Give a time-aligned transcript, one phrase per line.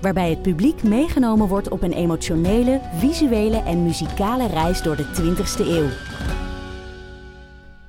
[0.00, 5.66] Waarbij het publiek meegenomen wordt op een emotionele, visuele en muzikale reis door de 20ste
[5.66, 5.88] eeuw.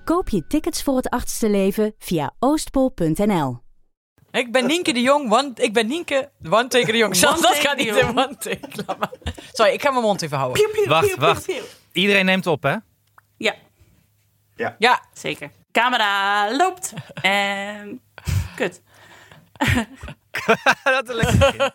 [0.04, 3.60] Koop je tickets voor het achtste leven via oostpol.nl.
[4.32, 7.16] Ik ben Nienke de Jong, want ik ben Nienke, one take de Jong.
[7.16, 8.68] Zelfs dat gaat niet in one take.
[8.86, 9.12] Laat maar.
[9.52, 10.70] Sorry, ik ga mijn mond even houden.
[10.88, 11.52] Wacht, wacht.
[11.92, 12.76] Iedereen neemt op, hè?
[13.38, 13.56] Ja,
[14.78, 15.52] Ja, zeker.
[15.72, 16.94] Camera loopt.
[17.22, 18.02] En...
[18.56, 18.82] Kut.
[20.84, 21.72] Dat is lekker.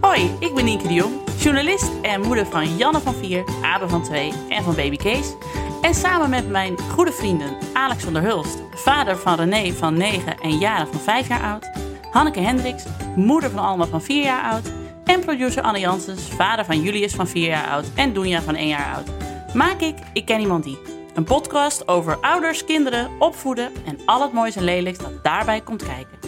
[0.00, 4.02] Hoi, ik ben Nienke de Jong, journalist en moeder van Janne van 4, Abe van
[4.02, 5.34] 2 en van baby Kees.
[5.82, 10.38] En samen met mijn goede vrienden Alex van der Hulst, vader van René van 9
[10.38, 11.70] en Jara van 5 jaar oud,
[12.10, 12.84] Hanneke Hendricks,
[13.16, 14.72] moeder van Alma van 4 jaar oud
[15.04, 18.68] en producer Anne Janssens, vader van Julius van 4 jaar oud en Doenja van 1
[18.68, 19.10] jaar oud,
[19.54, 20.97] maak ik Ik Ken Iemand Die.
[21.14, 25.82] Een podcast over ouders, kinderen, opvoeden en al het moois en lelijks dat daarbij komt
[25.82, 26.18] kijken.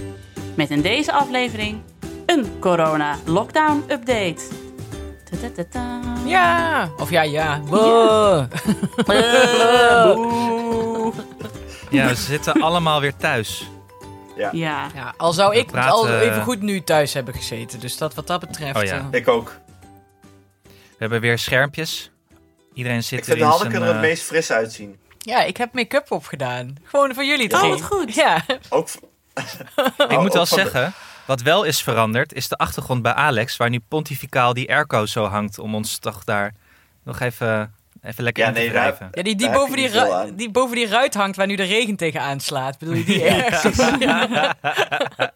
[0.57, 1.83] Met in deze aflevering
[2.27, 4.41] een corona-lockdown-update.
[6.27, 6.89] Ja.
[6.99, 7.61] Of ja, ja.
[7.61, 8.49] Boe.
[11.91, 13.71] Ja, we zitten allemaal weer thuis.
[14.37, 17.81] Ja, Ja, Ja, al zou ik praten, al eh, even goed nu thuis hebben gezeten.
[17.81, 18.77] Dus dat wat dat betreft...
[18.77, 19.09] Oh ja.
[19.11, 19.57] eh, ik ook.
[20.63, 22.10] We hebben weer schermpjes.
[22.81, 24.99] Iedereen zit Ik vind er in Hanneke zijn, er het eh, meest fris uitzien.
[25.19, 26.75] ja, ik heb make-up opgedaan.
[26.85, 28.15] Gewoon voor jullie Oh, wat goed.
[28.15, 28.45] Ja.
[28.69, 28.89] Ook,
[29.99, 30.93] Ik Oh, moet wel van de- zeggen,
[31.27, 35.25] wat wel is veranderd, is de achtergrond bij Alex, waar nu pontificaal die airco zo
[35.27, 36.55] hangt om ons toch daar
[37.05, 38.73] nog even, even lekker Ja, in te nee.
[38.73, 42.41] Ja, die, die, boven die, die boven die ruit hangt waar nu de regen tegenaan
[42.41, 42.79] slaat.
[42.79, 43.63] Bedoel je die erg?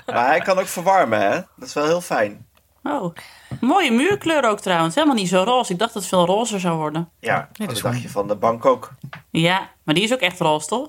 [0.06, 1.40] Maar hij kan ook verwarmen, hè?
[1.56, 2.46] Dat is wel heel fijn.
[2.86, 3.14] Oh,
[3.60, 4.94] mooie muurkleur ook trouwens.
[4.94, 5.72] Helemaal niet zo roze.
[5.72, 7.08] Ik dacht dat het veel rozer zou worden.
[7.20, 8.90] Ja, dat dacht je van de bank ook?
[9.30, 10.88] Ja, maar die is ook echt roze, toch?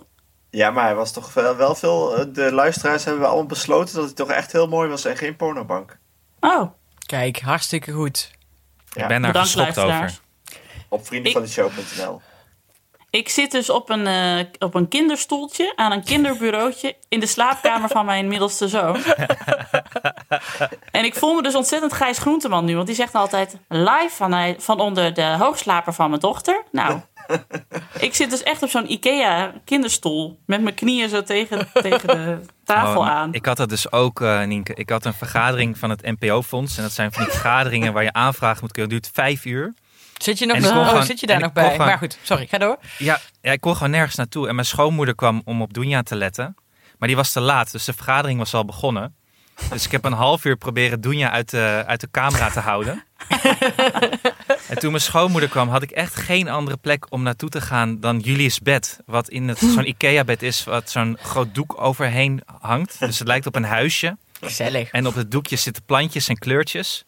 [0.50, 2.16] Ja, maar hij was toch wel, wel veel...
[2.18, 5.18] eh, De luisteraars hebben we allemaal besloten dat hij toch echt heel mooi was en
[5.18, 5.98] geen pornobank.
[6.40, 6.72] Oh,
[7.06, 8.32] Kijk, hartstikke goed.
[8.90, 10.12] Ja, Ik ben daar bedankt geschokt luisteraars.
[10.12, 10.24] over.
[10.90, 12.16] Op vriendenvandeshow.nl.
[12.16, 12.22] Ik
[13.24, 18.06] zit dus op een, eh, op een kinderstoeltje aan een kinderbureautje in de slaapkamer van
[18.06, 18.98] mijn middelste zoon.
[20.92, 24.56] en ik voel me dus ontzettend Gijs Groenteman nu, want die zegt altijd live van,
[24.58, 26.64] van onder de hoogslaper van mijn dochter.
[26.72, 27.00] Nou,
[28.00, 32.40] ik zit dus echt op zo'n Ikea kinderstoel met mijn knieën zo tegen, tegen de
[32.64, 33.34] tafel Oh, aan.
[33.34, 34.74] Ik had dat dus ook, eh Nienke.
[34.74, 36.78] Ik had een vergadering van het NPO-fonds.
[36.78, 38.92] En dat zijn van die vergaderingen waar je aanvragen moet kunnen.
[38.92, 39.74] Dat duurt vijf uur.
[40.22, 41.72] Zit je, nog, oh, gewoon- zit je daar nog bij?
[41.72, 42.78] gewoon- Maar goed, sorry, ga door.
[42.98, 44.48] Ja, ja, ik kon gewoon nergens naartoe.
[44.48, 46.56] En mijn schoonmoeder kwam om op Doenja te letten.
[46.98, 49.16] Maar die was te laat, dus de vergadering was al begonnen.
[49.72, 53.04] Dus ik heb een half uur proberen Doenja uit de, uit de camera te houden.
[54.70, 58.00] en toen mijn schoonmoeder kwam, had ik echt geen andere plek om naartoe te gaan
[58.00, 59.00] dan Julius bed.
[59.06, 63.00] Wat in het- zo'n Ikea-bed is, wat zo'n groot doek overheen hangt.
[63.00, 64.18] Dus het lijkt op een huisje.
[64.42, 64.92] Gezellig.
[64.92, 67.04] En op het doekje zitten plantjes en kleurtjes.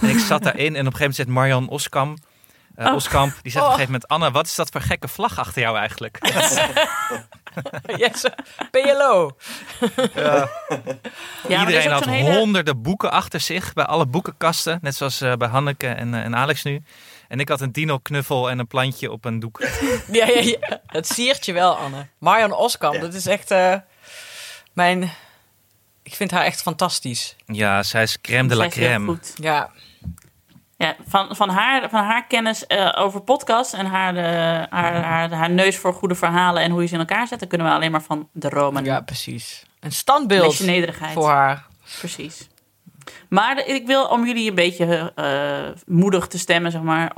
[0.00, 2.16] En ik zat daarin en op een gegeven moment zegt Marian Oskam,
[2.78, 2.94] eh, Oh.
[2.94, 3.70] Oskamp, die zegt Oh.
[3.72, 4.08] op een gegeven moment...
[4.08, 6.18] Anne, wat is dat voor gekke vlag achter jou eigenlijk?
[7.96, 8.24] Yes,
[8.70, 9.30] PLO.
[11.48, 14.78] Ja, er Iedereen had hele- honderden boeken achter zich bij alle boekenkasten.
[14.82, 16.82] Net zoals eh, bij Hanneke en, eh, en Alex nu.
[17.28, 19.60] En ik had een dino-knuffel en een plantje op een doek.
[20.12, 20.80] Ja, ja, ja.
[20.86, 22.06] Dat siert je wel, Anne.
[22.18, 23.00] Marion Oskam, Ja.
[23.00, 23.74] dat is echt eh,
[24.72, 25.10] mijn...
[26.02, 27.36] Ik vind haar echt fantastisch.
[27.46, 29.06] Ja, zij is crème de la crème.
[29.06, 29.32] goed.
[29.40, 29.70] Ja,
[30.78, 35.32] Ja, van, van, haar, van haar kennis eh, over podcasts en haar, eh, haar, haar,
[35.32, 37.72] haar neus voor goede verhalen en hoe je ze in elkaar zet, dan kunnen we
[37.72, 38.84] alleen maar van de Roman.
[38.84, 39.66] ja, precies.
[39.80, 40.56] Een standbeeld
[41.12, 41.66] voor haar.
[41.98, 42.48] Precies.
[43.28, 47.12] Maar ik wil om jullie een beetje eh, moedig te stemmen, zeg maar,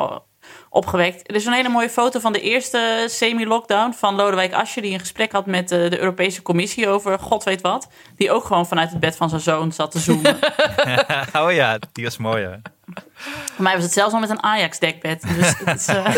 [0.73, 1.29] opgewekt.
[1.29, 4.99] Er is een hele mooie foto van de eerste semi-lockdown van Lodewijk Asscher, die een
[5.01, 7.89] gesprek had met eh, de Europese Commissie over god weet wat.
[8.17, 10.39] Die ook gewoon vanuit het bed van zijn zoon zat te zoomen.
[11.43, 12.57] oh ja, die was mooi hè.
[13.15, 15.23] Voor mij was het zelfs al met een Ajax-dekbed.
[15.23, 16.15] Dus het is, eh,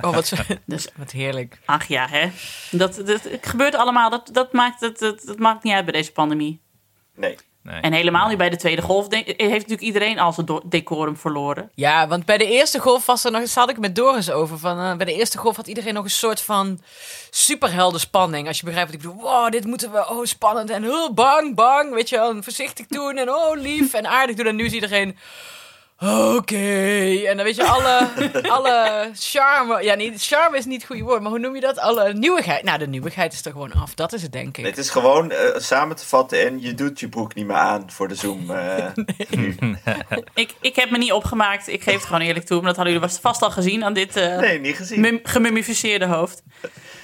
[0.04, 1.58] Oh, wat, zo- dus wat heerlijk.
[1.64, 2.30] Ach ja, hè.
[2.70, 4.10] Dat, dat het gebeurt allemaal.
[4.10, 6.60] Dat, dat, maakt het, dat, dat maakt niet uit bij deze pandemie.
[7.14, 7.36] Nee.
[7.66, 7.80] Nee.
[7.80, 11.70] En helemaal nu bij de tweede golf denk- heeft natuurlijk iedereen al zijn decorum verloren.
[11.74, 14.58] Ja, want bij de eerste golf was er nog, had ik met Doris over.
[14.58, 16.80] Van, eh, bij de eerste golf had iedereen nog een soort van
[17.30, 18.48] superhelden spanning.
[18.48, 19.22] Als je begrijpt wat ik bedoel.
[19.22, 21.94] Wow, dit moeten we, oh spannend en oh, bang, bang.
[21.94, 24.46] Weet je wel, voorzichtig doen en oh lief en aardig doen.
[24.46, 25.18] En nu is iedereen,
[25.98, 27.24] oké.
[27.26, 28.08] En dan weet je, alle,
[28.56, 31.20] alle charme, ja niet, charme is niet het goede woord.
[31.22, 31.78] Maar hoe noem je dat?
[31.78, 32.62] Alle nieuwigheid.
[32.62, 33.94] Nou, de nieuwigheid is er gewoon af.
[33.94, 34.64] Dat is het denk ik.
[34.66, 37.90] Het is gewoon eh, samen te vatten en je doet je broek niet meer aan
[37.90, 38.50] voor de Zoom.
[38.50, 38.86] eh.
[40.34, 41.68] Ik, ik heb me niet opgemaakt.
[41.68, 42.56] Ik geef het gewoon eerlijk toe.
[42.56, 45.00] Maar dat hadden jullie vast- al gezien aan dit eh Nee, niet gezien.
[45.00, 46.42] mum- gemummificeerde hoofd.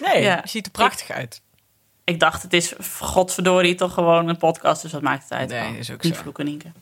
[0.00, 0.41] Nee, Ja.
[0.43, 1.43] je ziet er prachtig uit.
[2.05, 4.83] Ik dacht, het is godverdorie toch gewoon een podcast.
[4.83, 5.49] Dus wat maakt het uit?
[5.49, 6.21] Nee, is ook Niet zo.
[6.21, 6.73] vloeken, Nienke.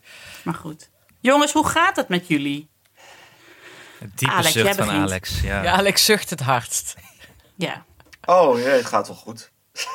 [0.43, 0.91] Maar goed.
[1.21, 2.69] Jongens, hoe gaat het met jullie?
[3.99, 5.03] Het diepe Alex, jij zucht van begint.
[5.03, 5.41] Alex.
[5.41, 5.63] Ja.
[5.63, 6.95] Ja, Alex zucht het hardst.
[7.55, 7.85] Ja.
[8.25, 9.51] Oh, ja, het gaat wel goed.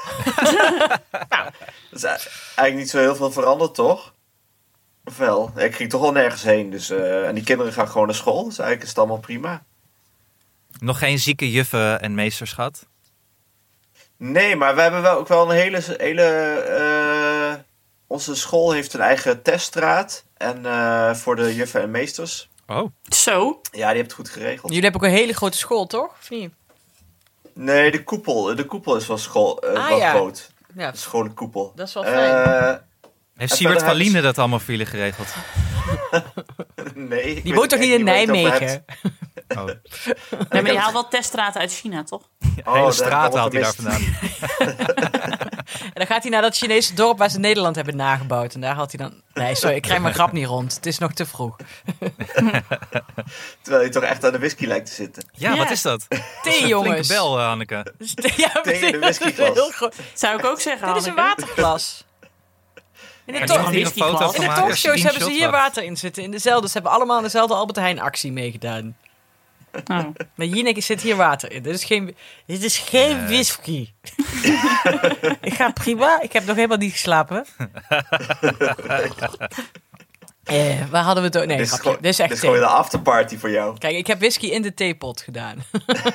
[1.29, 1.51] Nou.
[1.91, 4.13] Is eigenlijk niet zo heel veel veranderd, toch?
[5.03, 5.51] Of wel?
[5.55, 6.69] Ik ging toch wel nergens heen.
[6.69, 8.43] Dus, eh, en die kinderen gaan gewoon naar school.
[8.43, 9.63] Dus eigenlijk is het allemaal prima.
[10.79, 12.85] Nog geen zieke juffen en meesters gehad?
[14.17, 15.81] Nee, maar we hebben wel ook wel een hele...
[15.97, 16.23] hele
[16.61, 17.63] eh,
[18.07, 20.24] onze school heeft een eigen teststraat.
[20.37, 22.49] En eh, voor de juffen en meesters.
[22.67, 23.59] Oh, Zo.
[23.61, 24.67] Ja, die hebben het goed geregeld.
[24.73, 26.09] Jullie hebben ook een hele grote school, toch?
[26.21, 26.53] Of niet?
[27.53, 28.55] Nee, de koepel.
[28.55, 30.09] De koepel is wel, school, eh, Ah, wel ja.
[30.09, 30.51] groot.
[30.75, 31.71] Ja, De scholenkoepel.
[31.75, 32.81] Dat is wel Eh, fijn.
[33.35, 35.27] heeft Siewert verder van dat allemaal voor jullie geregeld?
[36.95, 37.41] nee.
[37.41, 38.31] Die woont toch niet in hebt.
[38.31, 38.85] Nijmegen?
[39.57, 39.65] Oh,
[40.49, 42.21] Nee, maar die haalt wel teststraten uit China, toch?
[42.65, 44.01] Oh, hele dat straat heb haalt hij daar vandaan.
[45.81, 48.53] En dan gaat hij naar dat Chinese dorp waar ze Nederland hebben nagebouwd.
[48.53, 49.21] En daar had hij dan...
[49.33, 50.75] Nee, sorry, ik krijg mijn grap niet rond.
[50.75, 51.55] Het is nog te vroeg.
[53.61, 55.23] Terwijl je toch echt aan de whisky lijkt te zitten.
[55.33, 55.57] Ja, Ja.
[55.57, 56.07] wat is dat?
[56.43, 57.07] Thee, jongens.
[57.07, 57.93] bel, eh, Hanneke.
[58.35, 59.53] Ja, Thee in een dat is whiskyglas.
[59.53, 59.95] heel groot.
[60.13, 62.03] Zou ik ook zeggen, Dit is een waterglas.
[63.25, 63.91] In de, een in de
[64.55, 66.23] talkshows hebben ze hier water in zitten.
[66.23, 66.67] In dezelfde.
[66.67, 68.97] Ze hebben allemaal aan dezelfde Albert Heijn actie meegedaan.
[69.91, 70.05] Oh.
[70.35, 71.63] Maar Jinek zit hier water in.
[71.63, 73.25] Dit is geen, dit is geen Nee.
[73.27, 73.89] whisky.
[75.41, 76.21] ik ga prima.
[76.21, 77.45] Ik heb nog helemaal niet geslapen.
[80.43, 81.45] eh, waar hadden we het ook?
[81.45, 83.77] Nee, dit, is gewoon, Dit is echt dit is gewoon de afterparty voor jou.
[83.77, 85.63] Kijk, ik heb whisky in de theepot gedaan.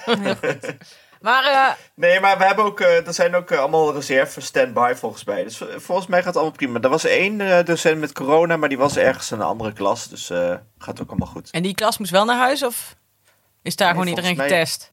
[0.05, 0.75] Heel goed.
[1.21, 4.93] Maar eh, Nee, maar we hebben ook, eh, er zijn ook eh, allemaal reserve standby
[4.97, 5.45] volgens mij.
[5.45, 6.81] Dus volgens mij gaat het allemaal prima.
[6.81, 10.09] Er was één docent met corona, maar die was ergens in een andere klas.
[10.09, 11.51] Dus eh, gaat ook allemaal goed.
[11.51, 12.95] en die klas moest wel naar huis of
[13.63, 14.93] is daar Nee, gewoon iedereen mij- getest?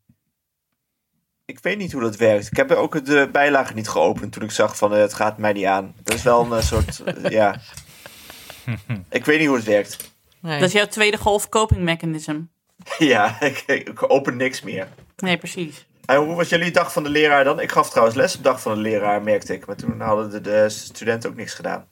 [1.46, 2.48] Ik weet niet hoe dat werkt.
[2.52, 5.54] Ik heb ook de bijlage niet geopend toen ik zag van eh, het gaat mij
[5.54, 5.94] niet aan.
[6.04, 7.60] Dat is wel een eh, soort, eh, ja.
[9.10, 10.16] Ik weet niet hoe het werkt.
[10.42, 10.60] Nee.
[10.60, 12.40] Dat is jouw tweede golf coping mechanism.
[12.98, 14.88] ja, ik, ik open niks meer.
[15.18, 15.86] Nee, precies.
[16.06, 17.60] En hoe was jullie dag van de leraar dan?
[17.60, 19.66] Ik gaf trouwens les op dag van de leraar, merkte ik.
[19.66, 21.88] Maar toen hadden de, de studenten ook niks gedaan.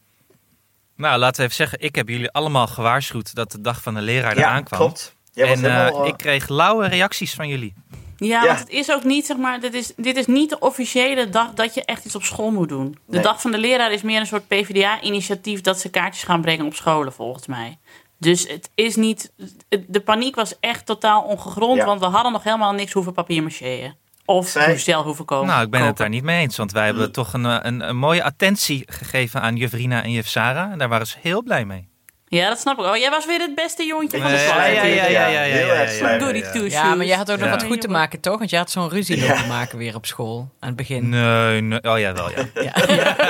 [0.95, 4.01] Nou, laten we even zeggen, ik heb jullie allemaal gewaarschuwd dat de dag van de
[4.01, 4.79] leraar eraan kwam.
[4.79, 5.14] klopt.
[5.35, 7.73] Jij En eh, helemaal, eh, ik kreeg lauwe reacties van jullie.
[8.17, 8.47] Ja, Ja.
[8.47, 11.53] want het is ook niet, zeg maar, dit is, dit is niet de officiële dag
[11.53, 12.91] dat je echt iets op school moet doen.
[12.91, 13.21] De Nee.
[13.21, 16.75] dag van de leraar is meer een soort PvdA-initiatief dat ze kaartjes gaan brengen op
[16.75, 17.77] scholen, volgens mij.
[18.19, 19.31] Dus het is niet,
[19.69, 21.85] het- de paniek was echt totaal ongegrond, Ja.
[21.85, 23.93] want we hadden nog helemaal niks hoeven papiermacheën.
[24.25, 25.47] Of Zij- hoestel hoeven komen.
[25.47, 27.89] Nou, ik ben het daar niet mee eens, want wij hebben toch een, eh, een,
[27.89, 30.71] een mooie attentie gegeven aan juf Rina en juf Sarah.
[30.71, 31.87] En daar waren ze heel blij mee.
[32.35, 32.85] Ja, dat snap ik.
[32.85, 34.47] Oh, jij was weer het beste jongetje van de klas.
[34.47, 37.49] ja, ja, ja, ja, ja, Heel ja, erg Goody two maar jij had ook nog
[37.49, 38.37] wat goed te maken, toch?
[38.37, 39.27] Want je had zo'n ruzie Ja.
[39.27, 40.49] lopen maken weer op school.
[40.59, 41.09] Aan het begin.
[41.09, 41.83] Nee, nee.
[41.83, 42.45] Oh ja, wel ja.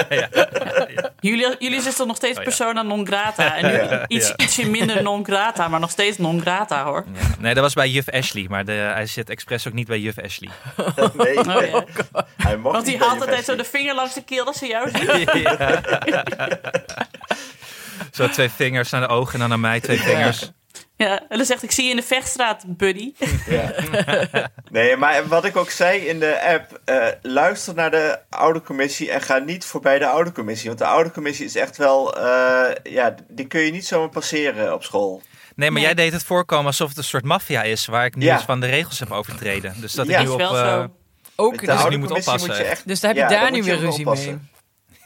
[0.10, 0.48] Ja.
[1.20, 3.56] Jullie, jullie toch nog steeds Oh, persona non grata.
[3.56, 4.34] En iets, Ja.
[4.36, 7.06] ietsje minder non grata, maar nog steeds non grata hoor.
[7.14, 7.22] Ja.
[7.40, 10.20] Nee, dat was bij juf Ashley, maar de, hij zit expres ook niet bij juf
[10.24, 10.50] Ashley.
[11.14, 11.82] nee, Oh,
[12.38, 14.90] hij mocht Want die haalt altijd zo de vinger langs de keel als ze jou
[14.94, 15.30] ziet.
[18.12, 20.52] Zo twee vingers naar de ogen en dan naar mij twee vingers.
[20.98, 23.14] Ja, en dan zegt ik zie je in de vechtstraat, buddy.
[23.50, 23.74] Ja.
[24.72, 29.12] Nee, maar wat ik ook zei in de app, eh, luister naar de oude commissie
[29.12, 30.68] en ga niet voorbij de oude commissie.
[30.68, 34.74] Want de oude commissie is echt wel, eh, ja, die kun je niet zomaar passeren
[34.74, 35.22] op school.
[35.56, 35.84] Nee, maar Nee.
[35.84, 38.34] jij deed het voorkomen alsof het een soort maffia is, waar ik nu Ja.
[38.36, 39.74] eens van de regels heb overtreden.
[39.82, 40.14] Dus dat Ja.
[40.14, 40.40] ik nu Is op...
[40.40, 40.92] wel eh, zo.
[41.36, 42.88] Ook, dus, nu moet commissie oppassen, moet je echt.
[42.88, 44.32] dus daar heb je Ja, daar daar nu weer ruzie oppassen.
[44.32, 44.40] mee.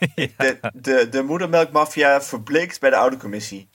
[0.36, 3.68] De, de, de moedermelkmafia verbleekt bij de oude commissie.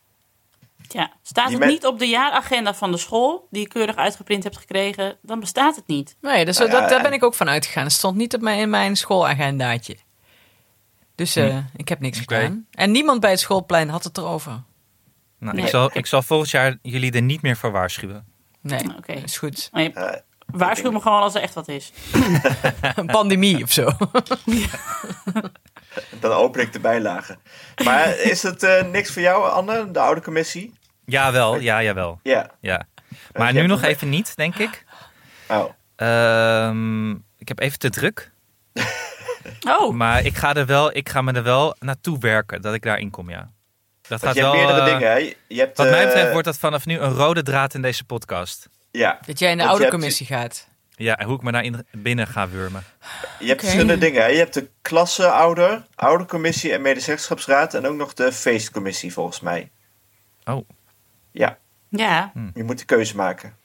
[0.88, 4.58] Ja, staat het niet op de jaaragenda van de school, die je keurig uitgeprint hebt
[4.58, 6.16] gekregen, dan bestaat het niet.
[6.22, 7.84] Nee, dus Nou ja, dat, daar ben en- ik ook van uitgegaan.
[7.84, 9.98] Het stond niet op mijn, in mijn schoolagendaatje.
[11.16, 12.66] Dus eh, ik heb niks gedaan.
[12.72, 14.64] En niemand bij het schoolplein had het erover.
[15.40, 15.64] Nou, Nee.
[15.66, 18.26] ik, zal, ik zal volgend jaar jullie er niet meer voor waarschuwen.
[18.62, 19.12] Nee, Oké.
[19.14, 19.70] is goed.
[19.74, 20.14] Je Eh,
[20.46, 21.92] waarschuw me gewoon als er echt wat is.
[22.96, 23.90] Een pandemie of zo.
[26.20, 27.40] Dan open ik de bijlagen.
[27.84, 30.74] Maar is het eh, niks voor jou, Anne, de oude commissie?
[31.06, 32.20] Jawel, ja, jawel.
[32.24, 32.50] Ja.
[32.60, 32.88] Ja.
[33.10, 34.84] je Maar nu nog een- even niet, denk ik.
[35.48, 35.66] Oh.
[35.96, 38.32] Ehm, ik heb even te druk.
[39.68, 42.82] Oh, Maar ik ga, er wel, ik ga me er wel naartoe werken dat ik
[42.84, 43.50] daarin kom, ja.
[44.02, 45.36] Dat Want gaat je hebt meerdere eh, dingen, hè?
[45.48, 48.04] Je hebt, Wat mij eh, betreft wordt dat vanaf nu een rode draad in deze
[48.06, 48.70] podcast.
[48.92, 50.68] Ja, Dat jij in de oude hebt- commissie gaat.
[50.98, 52.84] Ja, en hoe ik me daarin binnen ga wurmen.
[53.40, 53.60] je hebt Oké.
[53.60, 54.22] verschillende dingen.
[54.22, 54.28] Hè?
[54.28, 57.74] Je hebt de klasseouder, oude commissie en medezeggenschapsraad.
[57.74, 59.72] En ook nog de feestcommissie, volgens mij.
[60.46, 60.68] Oh.
[61.32, 61.58] Ja,
[61.90, 62.32] ja.
[62.54, 63.56] je moet de keuze maken.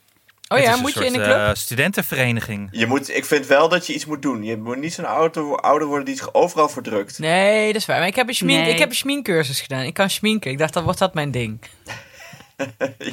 [0.49, 1.37] Oh Het ja, moet je in een club?
[1.37, 2.69] eh, studentenvereniging.
[2.73, 4.43] Je moet, ik vind wel dat je iets moet doen.
[4.45, 7.19] Je moet niet zo'n ouder, ouder worden die zich overal verdrukt.
[7.19, 7.99] Nee, dat is waar.
[7.99, 8.73] Maar ik heb een, schmink, Nee.
[8.73, 9.83] ik heb een schminkcursus gedaan.
[9.83, 10.51] Ik kan schminken.
[10.51, 11.61] Ik dacht, dan wordt dat mijn ding.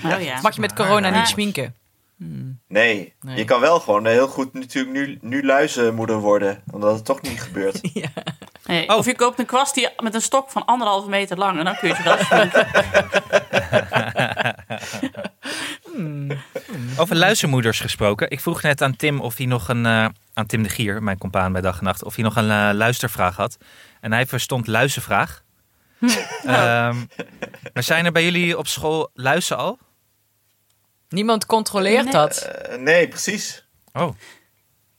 [0.03, 0.41] Oh ja.
[0.41, 1.75] Mag je met corona niet schminken?
[2.67, 3.37] Nee, Nee.
[3.37, 6.63] je kan wel gewoon heel goed natuurlijk nu, nu luizenmoeder worden.
[6.71, 7.81] Omdat het toch niet gebeurt.
[8.65, 8.97] Nee, Oh.
[8.97, 11.75] Of je koopt een kwast die met een stok van anderhalve meter lang en dan
[11.75, 12.67] kun je het wel schminken.
[16.97, 18.29] Over luizenmoeders gesproken.
[18.29, 19.85] Ik vroeg net aan Tim of hij nog een.
[19.85, 22.03] eh, aan Tim de Gier, mijn compaan bij dag en nacht.
[22.03, 23.57] of hij nog een eh, luistervraag had.
[24.01, 25.43] En hij verstond luizenvraag.
[26.45, 26.95] Ehm,
[27.73, 29.77] maar zijn er bij jullie op school luizen al?
[31.09, 32.13] Niemand controleert Nee.
[32.13, 32.37] dat.
[32.37, 33.67] Eh, nee, precies.
[33.93, 34.09] Oh,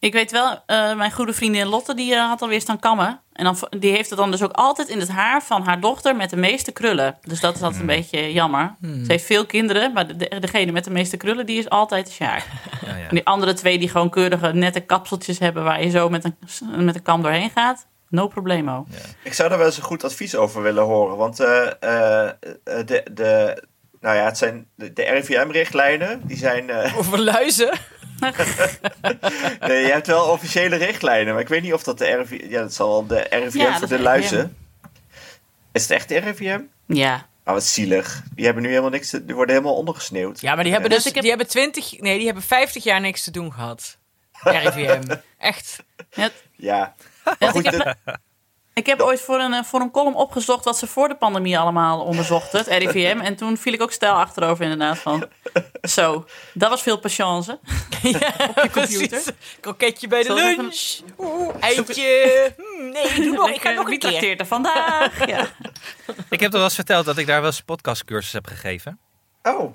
[0.00, 3.20] Ik weet wel, eh, mijn goede vriendin Lotte, die eh, had alweer staan kammen.
[3.32, 6.16] En dan, die heeft het dan dus ook altijd in het haar van haar dochter
[6.16, 7.18] met de meeste krullen.
[7.22, 8.76] Dus dat is altijd een beetje jammer.
[8.82, 12.06] Ze heeft veel kinderen, maar de, de- degene met de meeste krullen, die is altijd
[12.06, 12.46] de Sjaak.
[12.86, 13.02] ja, ja.
[13.08, 16.36] En die andere twee die gewoon keurige nette kapseltjes hebben waar je zo met een,
[16.84, 17.86] met een kam doorheen gaat.
[18.08, 18.86] No problemo.
[19.22, 21.16] Ik zou daar wel eens een goed advies over willen horen.
[21.16, 22.30] Want eh, eh,
[22.64, 23.62] de, de,
[24.00, 26.20] nou ja, het zijn de, de RIVM-richtlijnen.
[26.26, 26.70] Die zijn.
[26.70, 27.78] eh, Over luizen.
[29.60, 31.32] nee, je hebt wel officiële richtlijnen.
[31.32, 32.50] Maar ik weet niet of dat de RIVM.
[32.50, 34.56] Ja, dat zal wel de RIVM Ja, voor de luizen.
[35.72, 36.60] Is het echt de RIVM?
[36.86, 37.26] Ja.
[37.44, 38.22] Oh, wat zielig.
[38.34, 39.10] Die hebben nu helemaal niks.
[39.10, 40.40] Te, die worden helemaal ondergesneeuwd.
[40.40, 42.84] Ja, maar die hebben Dus dus, ik heb- die hebben 20, nee, die hebben 50
[42.84, 43.98] jaar niks te doen gehad.
[44.42, 45.02] RIVM.
[45.38, 45.76] Echt.
[46.10, 46.94] Ja, Ja.
[47.38, 47.96] Maar goed, de-
[48.78, 51.58] Ik heb ooit voor een, eh, voor een column opgezocht wat ze voor de pandemie
[51.58, 53.18] allemaal onderzochten, het RIVM.
[53.20, 55.28] En toen viel ik ook stijl achterover inderdaad van,
[55.82, 57.58] zo, dat was veel patience.
[58.02, 58.18] Ja,
[58.48, 59.08] Op je computer.
[59.08, 59.30] precies.
[59.60, 60.98] Kroketje bij de lunch.
[61.18, 62.52] Oeh, eitje.
[62.56, 63.48] Hm, nee, doe nog.
[63.48, 64.40] Ik ga nog een keer.
[64.40, 65.26] er vandaag?
[65.26, 65.40] Ja.
[66.30, 68.98] Ik heb toch wel eens verteld dat ik daar wel eens een podcastcursus heb gegeven.
[69.42, 69.72] oh.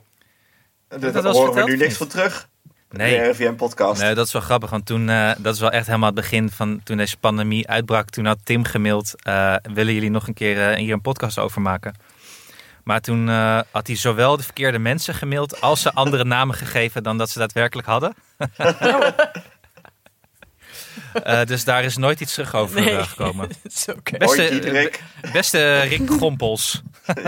[0.88, 1.98] Daar dat horen we nu niks niet?
[1.98, 2.50] van terug.
[2.94, 3.18] Nee.
[3.18, 4.02] De RIVM-podcast.
[4.02, 6.50] Nee, dat is wel grappig, want toen, eh, dat is wel echt helemaal het begin
[6.50, 8.10] van toen deze pandemie uitbrak.
[8.10, 11.62] Toen had Tim gemaild, eh, willen jullie nog een keer eh, hier een podcast over
[11.62, 11.96] maken?
[12.84, 17.04] Maar toen eh, had hij zowel de verkeerde mensen gemaild als ze andere namen gegeven
[17.04, 18.14] dan dat ze daadwerkelijk hadden.
[21.24, 23.04] Eh, dus daar is nooit iets terug over Nee.
[23.04, 23.48] gekomen.
[23.64, 24.92] Beste, Hoi, eh,
[25.32, 26.82] beste Rick Gompels.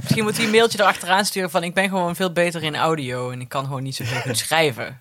[0.00, 1.62] Misschien moet hij een mailtje erachteraan sturen van...
[1.62, 5.00] ik ben gewoon veel beter in audio en ik kan gewoon niet zo goed schrijven.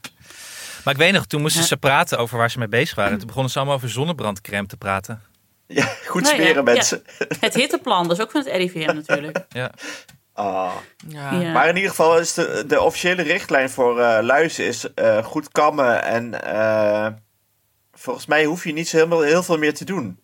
[0.84, 3.18] Maar ik weet nog, toen moesten ze praten over waar ze mee bezig waren.
[3.18, 5.22] Toen begonnen ze allemaal over zonnebrandcrème te praten.
[5.68, 6.74] Ja, goed Nou ja, smeren, ja.
[6.74, 7.04] mensen.
[7.40, 9.46] Het hitteplan, dat is ook van het RIVM natuurlijk.
[9.50, 9.72] Ja.
[10.40, 10.72] Ah.
[11.08, 11.34] Ja.
[11.34, 11.52] Ja.
[11.52, 15.52] Maar in ieder geval is de, de officiële richtlijn voor eh luizen is eh, goed
[15.52, 16.04] kammen.
[16.04, 17.08] En eh,
[17.94, 20.20] volgens mij hoef je niet zo heel, heel veel meer te doen.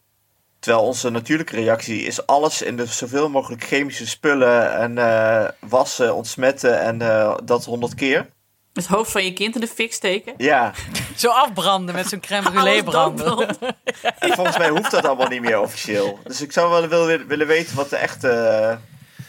[0.60, 4.74] Terwijl onze natuurlijke reactie is alles in de zoveel mogelijk chemische spullen.
[4.78, 8.30] En eh, wassen, ontsmetten en eh, dat honderd keer.
[8.74, 10.34] Het hoofd van je kind in de fik steken.
[10.38, 10.72] Ja,
[11.16, 13.58] Zo afbranden met zo'n crème brûlée branden.
[14.38, 16.20] volgens mij hoeft dat allemaal niet meer officieel.
[16.24, 18.80] Dus ik zou wel willen, willen weten wat de echte...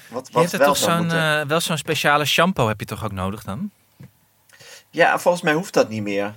[0.08, 2.80] eh, wat, Je wat hebt er wel toch zo'n, eh, wel zo'n speciale shampoo heb
[2.80, 3.70] je toch ook nodig dan?
[4.90, 6.34] Ja, volgens mij hoeft dat niet meer.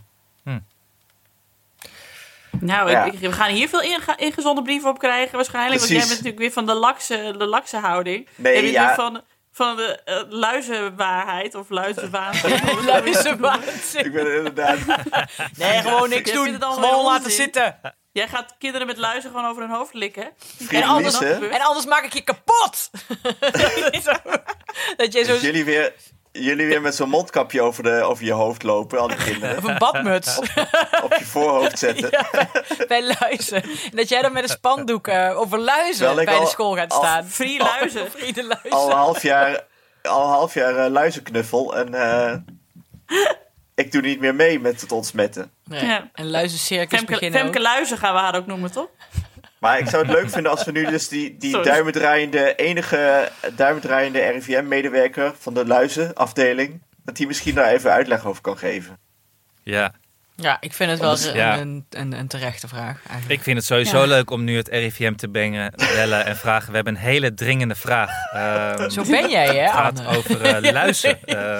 [2.60, 3.04] Nou, Ja.
[3.04, 5.80] ik, ik- we gaan hier veel inge- ingezonde brieven op krijgen waarschijnlijk.
[5.80, 8.28] Want jij bent natuurlijk weer van de lakse, de lakse houding.
[8.36, 8.86] Nee, bent ja.
[8.86, 9.22] weer van,
[9.52, 12.60] van de eh, luizenwaarheid of luizenwaanzin.
[12.86, 14.06] Luizenwaanzin.
[14.06, 14.78] Ik ben inderdaad...
[15.58, 16.44] Nee, gewoon niks doen.
[16.44, 17.80] vindt het allemaal Gewoon laten zitten.
[18.20, 20.30] Jij gaat kinderen met luizen gewoon over hun hoofd likken.
[20.70, 22.90] En anders, en anders maak ik je kapot.
[24.98, 25.94] Dat jij zo Dat jullie weer,
[26.32, 29.58] jullie weer met zo'n mondkapje over, de, over je hoofd lopen, al die kinderen.
[29.58, 30.38] of een badmuts
[31.04, 32.10] Op je voorhoofd zetten.
[32.88, 33.64] bij luizen.
[33.64, 36.92] En dat jij dan met een spandoek eh, over luizen bij de al- school gaat
[36.92, 37.26] al- staan.
[37.40, 38.12] Free luizen.
[38.12, 38.72] Vrienden luizen.
[38.72, 39.66] Al een half jaar,
[40.04, 41.76] al een half jaar eh, luizenknuffel.
[41.78, 42.36] En eh,
[43.80, 45.52] ik doe niet meer mee met het ontsmetten.
[45.64, 45.86] Nee.
[45.86, 46.10] Ja.
[46.14, 47.64] En luizencircus Femke, beginnen Femke ook.
[47.64, 48.90] Luizen gaan we haar ook noemen, toch?
[49.60, 54.20] Maar ik zou het leuk vinden als we nu dus die, die duimendraaiende, enige duimendraaiende
[54.20, 59.00] RIVM-medewerker van de luizenafdeling, dat die misschien daar even uitleg over kan geven.
[59.64, 59.94] Ja.
[60.42, 61.58] Ja, ik vind het wel Dus, een, ja.
[61.58, 63.30] een, een, een terechte vraag eigenlijk.
[63.40, 64.06] Ik vind het sowieso Ja.
[64.06, 66.70] leuk om nu het RIVM te bengen, bellen en vragen.
[66.70, 68.10] We hebben een hele dringende vraag.
[68.34, 70.18] Ehm, Zo ben jij, hè, het gaat Anne?
[70.18, 71.24] over eh, luizen.
[71.26, 71.60] Eh,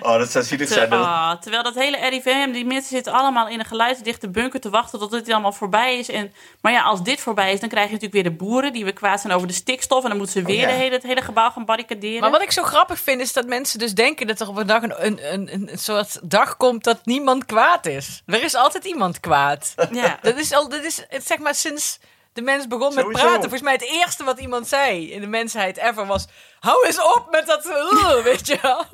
[0.00, 0.92] Oh, dat zou zielig zijn.
[0.92, 4.98] ah, terwijl dat hele RIVM, die mensen zitten allemaal in een geluidsdichte bunker te wachten
[4.98, 6.10] tot dit allemaal voorbij is.
[6.10, 8.84] En, maar ja, als dit voorbij is, dan krijg je natuurlijk weer de boeren die
[8.84, 10.02] weer kwaad zijn over de stikstof.
[10.02, 10.66] En dan moeten ze weer ja.
[10.66, 12.20] de hele, het hele gebouw gaan barricaderen.
[12.20, 14.66] Maar wat ik zo grappig vind, is dat mensen dus denken dat er op een
[14.66, 17.97] dag een, een, een, een soort dag komt dat niemand kwaad is.
[18.26, 19.74] Er is altijd iemand kwaad.
[19.92, 20.18] Ja.
[20.22, 21.98] Dat is al, dat is het, zeg maar sinds
[22.32, 23.40] de mens begon met praten.
[23.40, 26.26] Volgens mij het eerste wat iemand zei in de mensheid ever was:
[26.60, 28.84] hou eens op met dat, uh, weet je wel.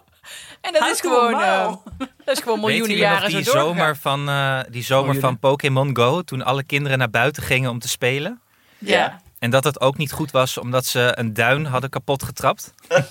[0.60, 1.72] En dat Houd is gewoon, eh,
[2.24, 5.20] dat is gewoon miljoenen jaren die zo zomer van, eh, die zomer jullie?
[5.20, 8.40] van Pokémon Go, toen alle kinderen naar buiten gingen om te spelen?
[8.78, 9.20] Ja.
[9.38, 12.74] En dat het ook niet goed was omdat ze een duin hadden kapot getrapt?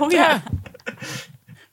[0.00, 0.42] Oh ja.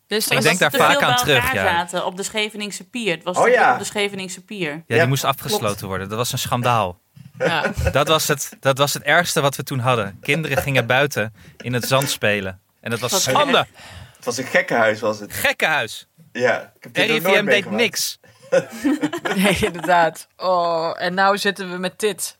[0.07, 1.63] Dus Ik denk daar vaak aan terug, ja.
[1.63, 3.15] zaten op de Scheveningse pier.
[3.15, 3.73] Het was Oh ja.
[3.73, 4.69] op de Scheveningse pier.
[4.71, 5.35] Ja, Ja, die moest klopt.
[5.37, 6.09] afgesloten worden.
[6.09, 6.99] Dat was een schandaal.
[7.39, 7.71] ja.
[7.91, 10.17] Dat was, het, dat was het ergste wat we toen hadden.
[10.21, 12.59] Kinderen gingen buiten in het zand spelen.
[12.81, 13.67] En dat was schande.
[14.15, 15.33] Het was een gekkenhuis, was het.
[15.33, 16.07] Gekkenhuis.
[16.31, 18.17] Ja, ik heb dit nooit deed niks.
[19.35, 20.27] Nee, inderdaad.
[20.37, 22.35] Oh, en nou zitten we met dit.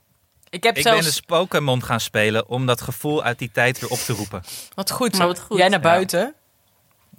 [0.49, 1.05] Ik heb Ik ben zelfs...
[1.07, 4.43] dus Pokémon gaan spelen om dat gevoel uit die tijd weer op te roepen.
[4.75, 5.17] Wat goed.
[5.17, 5.57] Maar wat goed.
[5.57, 5.89] Jij naar Ja.
[5.89, 6.33] buiten.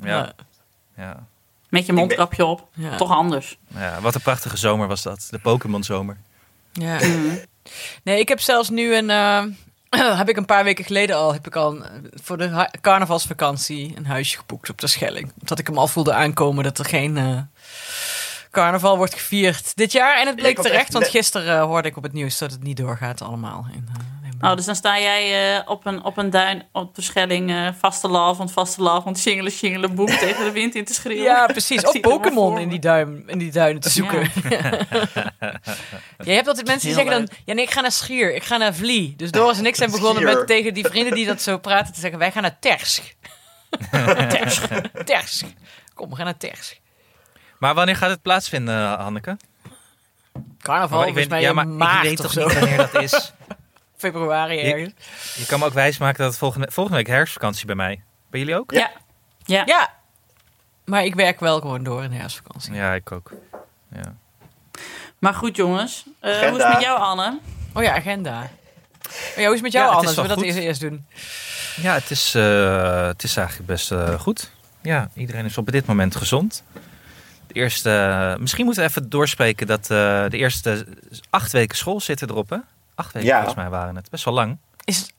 [0.02, 0.32] Ja,
[0.96, 1.26] ja.
[1.68, 2.68] Met je mondkapje op.
[2.74, 2.96] Ja.
[2.96, 3.58] Toch anders.
[3.68, 5.26] ja wat een prachtige zomer was dat.
[5.30, 6.16] De Pokémon zomer.
[6.72, 6.98] Ja.
[8.02, 9.10] Nee, ik heb zelfs nu een.
[9.10, 9.42] eh,
[10.18, 14.06] heb ik een paar weken geleden al, heb ik al een- voor de carnavalsvakantie een
[14.06, 15.32] huisje geboekt op de Schelling.
[15.40, 17.38] Omdat ik hem al voelde aankomen dat er geen eh,
[18.50, 20.20] carnaval wordt gevierd dit jaar.
[20.20, 22.62] En het bleek terecht, echt want gisteren eh, hoorde ik op het nieuws dat het
[22.62, 23.66] niet doorgaat allemaal.
[23.72, 23.88] In,
[24.40, 27.68] Oh, dus dan sta jij eh, op, een, op een duin op de Schelling eh
[27.78, 31.24] vaste lavond, vaste lavond, shingelen, shingelen, boem tegen de wind in te schreeuwen.
[31.24, 31.80] Ja, precies.
[31.84, 34.20] Voor Pokémon in die, duim, in die duinen te zoeken.
[36.24, 37.36] Je hebt altijd mensen die Heel zeggen dan...
[37.44, 38.34] Ja, nee, ik ga naar Schier.
[38.34, 39.14] Ik ga naar Vlie.
[39.16, 40.36] Dus Doris en ik zijn begonnen Schier.
[40.36, 42.18] met tegen die vrienden die dat zo praten te zeggen...
[42.18, 43.00] Wij gaan naar Tersch.
[44.28, 44.62] Tersch.
[45.04, 45.42] Tersch.
[45.94, 46.74] Kom, we gaan naar Tersch.
[47.58, 49.36] Maar wanneer gaat het plaatsvinden, Hanneke?
[50.62, 52.44] Carnaval, ik volgens mij ja, maar maart ik weet of toch zo.
[52.48, 53.32] niet wanneer dat is.
[53.98, 54.92] Februari ergens.
[55.36, 58.02] Je kan me ook wijsmaken dat het volgende, volgende week herfstvakantie bij mij.
[58.30, 58.70] Bij jullie ook?
[58.72, 58.90] Ja.
[59.44, 59.62] Ja.
[59.66, 59.92] Ja.
[60.84, 62.74] Maar ik werk wel gewoon door in de herfstvakantie.
[62.74, 63.30] Ja, ik ook.
[63.92, 64.14] Ja.
[65.18, 66.04] Maar goed, jongens.
[66.20, 66.64] Eh, hoe is Agenda.
[66.64, 67.38] het met jou, Anne?
[67.74, 68.42] Oh ja, agenda.
[68.42, 70.08] Oh ja, hoe is het met jou, Ja, het Anne?
[70.08, 70.46] Zullen we dat goed.
[70.46, 71.06] eerst, eerst doen?
[71.82, 74.50] Ja, het is, eh, het is eigenlijk best eh, goed.
[74.82, 76.62] Ja, iedereen is op dit moment gezond.
[77.46, 80.86] De eerste, misschien moeten we even doorspreken dat eh, de eerste
[81.30, 82.56] acht weken school zitten erop, hè?
[82.98, 83.36] Acht weken Ja.
[83.36, 84.10] volgens mij waren het.
[84.10, 84.58] Best wel lang.
[84.84, 85.12] Is het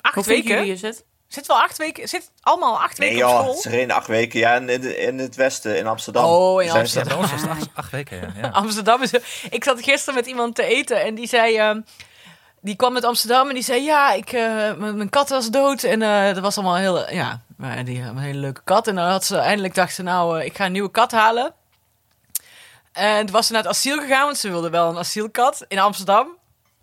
[0.00, 0.54] acht weken?
[0.56, 1.04] jullie is het?
[1.28, 2.08] Zit wel acht weken?
[2.08, 3.54] Zit allemaal acht Nee weken op joh, school?
[3.56, 4.38] het is geen acht weken.
[4.38, 6.24] Ja, in, in, in het westen, in Amsterdam.
[6.24, 7.40] Oh, in Zijn ze- Ja, Amsterdam.
[7.40, 8.32] bij ons acht, acht weken, ja.
[8.42, 8.48] ja.
[8.62, 9.12] Amsterdam is.
[9.50, 11.56] Ik zat gisteren met iemand te eten en die zei.
[11.56, 11.80] ehm,
[12.60, 15.82] die kwam uit Amsterdam en die zei: Ja, ik, eh, mijn kat was dood.
[15.82, 17.10] En eh, dat was allemaal heel.
[17.12, 18.86] Ja, maar die had een hele leuke kat.
[18.86, 21.54] En dan had ze eindelijk dacht ze: Nou, eh, ik ga een nieuwe kat halen.
[22.92, 25.78] En toen was ze naar het asiel gegaan, want ze wilde wel een asielkat in
[25.78, 26.40] Amsterdam.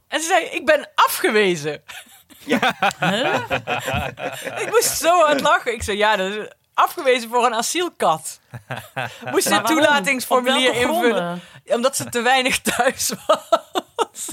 [0.10, 1.74] En ze zei: Ik ben afgewezen.
[4.63, 5.74] ik moest zo aan het lachen.
[5.74, 8.39] Ik zei: Ja, dat is afgewezen voor een asielkat.
[9.32, 11.41] Moest een toelatingsformulier invullen.
[11.65, 14.30] Omdat ze te weinig thuis was.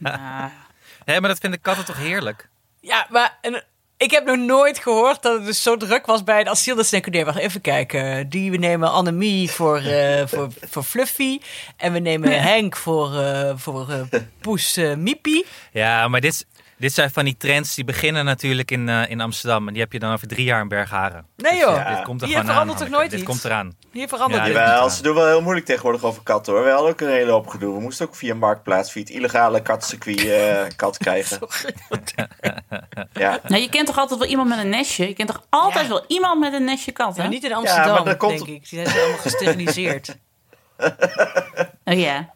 [1.04, 2.48] Hé, maar dat vinden katten toch heerlijk?
[2.80, 3.64] Ja, maar en,
[4.02, 6.76] ik heb nog nooit gehoord dat het dus zo druk was bij het asiel.
[6.76, 8.28] Dat ze denken, nee, wacht even kijken.
[8.28, 11.40] Die, we nemen Annemie voor, eh, voor, voor Fluffy.
[11.76, 15.46] En we nemen Henk voor, eh, voor eh, Poes Miepie.
[15.72, 16.46] Ja, maar dit,
[16.82, 19.66] dit zijn van die trends die beginnen natuurlijk in, eh, in Amsterdam.
[19.66, 21.26] En die heb je dan over drie jaar in Bergharen.
[21.36, 21.94] Nee joh, Ja.
[21.94, 22.56] Dit komt er Hier gewoon aan.
[22.60, 23.28] verandert toch nooit Dit iets?
[23.28, 23.72] komt eraan.
[23.92, 24.56] hier verandert Ja, dit.
[24.56, 26.64] dit- Jawel, ze doen wel heel moeilijk tegenwoordig over katten hoor.
[26.64, 27.74] We hadden ook een hele hoop gedoe.
[27.74, 31.38] We moesten ook via Marktplaats, via het illegale kattencircuit eh kat krijgen.
[33.12, 33.40] Ja.
[33.48, 35.08] nou, je kent toch altijd wel iemand met een nestje?
[35.08, 35.88] Je kent toch altijd Ja.
[35.90, 37.22] wel iemand met een nestje kat, hè?
[37.22, 38.68] Ja, niet in Amsterdam, maar dat komt- denk ik.
[38.70, 40.16] Die zijn allemaal gesteriliseerd.
[41.84, 42.32] Oh ja.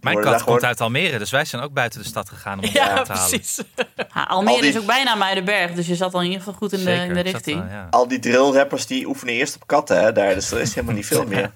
[0.00, 2.64] Mijn kat komt gewoon- uit Almere, dus wij zijn ook buiten de stad gegaan om
[2.64, 3.28] hem ja, te halen.
[3.28, 3.58] precies.
[4.08, 6.58] Ha, Almere Al die- is ook bijna Muidenberg, dus je zat al in ieder geval
[6.58, 7.62] goed in de, in de richting.
[7.64, 7.86] eh, ja.
[7.90, 10.34] Al die drillrappers die oefenen eerst op katten hè, daar.
[10.34, 11.50] Dus er is helemaal niet veel meer.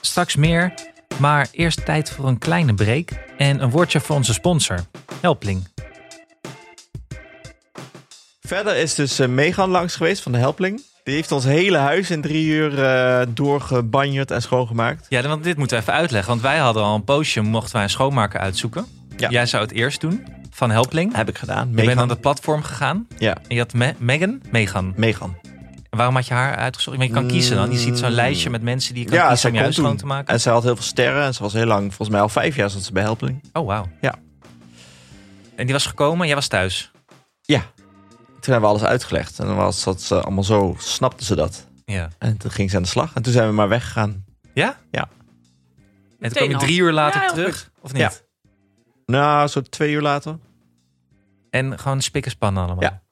[0.00, 0.74] Straks meer,
[1.18, 4.78] maar eerst tijd voor een kleine break en een woordje voor onze sponsor,
[5.20, 5.66] Helpling.
[8.40, 10.82] Verder is dus eh, Megan langs geweest van de Helpling.
[11.04, 15.06] Die heeft ons hele huis in drie uur eh doorgebanjerd en schoongemaakt.
[15.08, 16.30] Ja, want dit moeten we even uitleggen.
[16.30, 18.86] Want wij hadden al een poosje, mochten wij een schoonmaker uitzoeken.
[19.16, 19.28] Ja.
[19.28, 21.14] Jij zou het eerst doen, van Helpling.
[21.16, 21.68] Heb ik gedaan.
[21.74, 23.06] Je bent aan het platform gegaan.
[23.18, 24.92] Ja, En je had Me- Megan, Megan.
[24.96, 25.36] Megan.
[25.94, 26.96] En waarom had je haar uitgezocht?
[26.96, 27.70] Maar je kan kiezen dan.
[27.70, 29.96] Je ziet zo'n lijstje met mensen die je kan Ja, kiezen om je huis schoon
[29.96, 30.34] te maken.
[30.34, 31.24] En zij had heel veel sterren.
[31.24, 33.42] En ze was heel lang, volgens mij al vijf jaar zat ze bij Helpling.
[33.52, 33.88] Oh, wauw.
[34.00, 34.14] Ja.
[35.56, 36.90] En die was gekomen en jij was thuis.
[37.40, 37.58] Ja.
[38.40, 39.38] Toen hebben we alles uitgelegd.
[39.38, 41.66] En dan was dat ze allemaal zo, snapte ze dat.
[41.84, 42.08] Ja.
[42.18, 43.14] En toen ging ze aan de slag.
[43.14, 44.24] En toen zijn we maar weggegaan.
[44.54, 44.76] Ja?
[44.90, 45.00] Ja.
[45.00, 48.02] En toen Meteen kwam je drie uur later Ja, terug, of niet?
[48.02, 48.12] Ja.
[49.06, 50.38] Nou, zo twee uur later.
[51.50, 52.82] En gewoon spikken spannen allemaal.
[52.82, 53.02] Ja.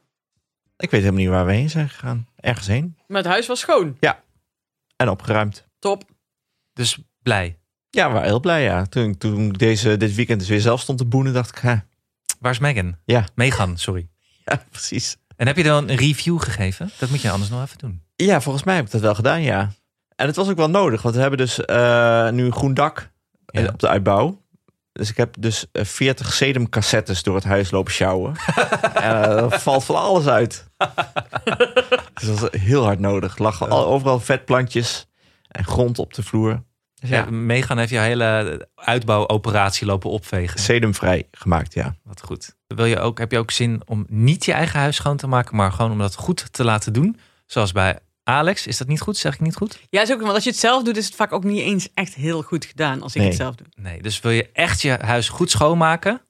[0.77, 2.27] Ik weet helemaal niet waar we heen zijn gegaan.
[2.43, 2.97] Ergens heen.
[3.07, 3.97] Maar het huis was schoon.
[4.97, 5.67] En opgeruimd.
[5.79, 6.05] Top.
[6.73, 7.59] Dus blij.
[7.91, 8.85] Ja, we waren heel blij, ja.
[8.87, 11.75] Toen, toen ik deze, dit weekend dus weer zelf stond te boenen, dacht ik, hè.
[12.41, 12.97] Waar is Megan?
[13.05, 13.25] Ja.
[13.35, 14.09] Megan, sorry.
[14.45, 15.17] Ja, precies.
[15.37, 16.91] En heb je dan een review gegeven?
[16.99, 18.03] Dat moet je anders nog even doen.
[18.17, 19.73] Ja, volgens mij heb ik dat wel gedaan, ja.
[20.17, 23.11] En het was ook wel nodig, want we hebben dus eh, nu een groen dak
[23.47, 23.69] eh, Ja.
[23.69, 24.42] op de uitbouw.
[24.93, 28.35] Dus ik heb dus eh, 40 sedumcassettes door het huis lopen sjouwen.
[28.95, 30.67] en eh, er valt van alles uit.
[32.15, 33.39] dus dat was heel hard nodig.
[33.39, 35.07] Al, overal vetplantjes
[35.49, 36.63] en grond op de vloer.
[36.95, 37.17] Dus Ja.
[37.17, 40.61] ja, Megan heeft je hele uitbouwoperatie lopen opvegen.
[40.61, 41.95] sedumvrij gemaakt, ja.
[42.03, 42.57] Wat goed.
[42.67, 45.57] Wil je ook, heb je ook zin om niet je eigen huis schoon te maken,
[45.57, 47.19] maar gewoon om dat goed te laten doen?
[47.47, 48.67] Zoals bij Alex.
[48.67, 49.17] Is dat niet goed?
[49.17, 49.81] Zeg ik niet goed?
[49.91, 51.89] Ja, is ook, want als je het zelf doet, is het vaak ook niet eens
[51.95, 53.29] echt heel goed gedaan als ik Nee.
[53.29, 53.67] het zelf doe.
[53.75, 54.03] Nee.
[54.03, 56.21] Dus wil je echt je huis goed schoonmaken?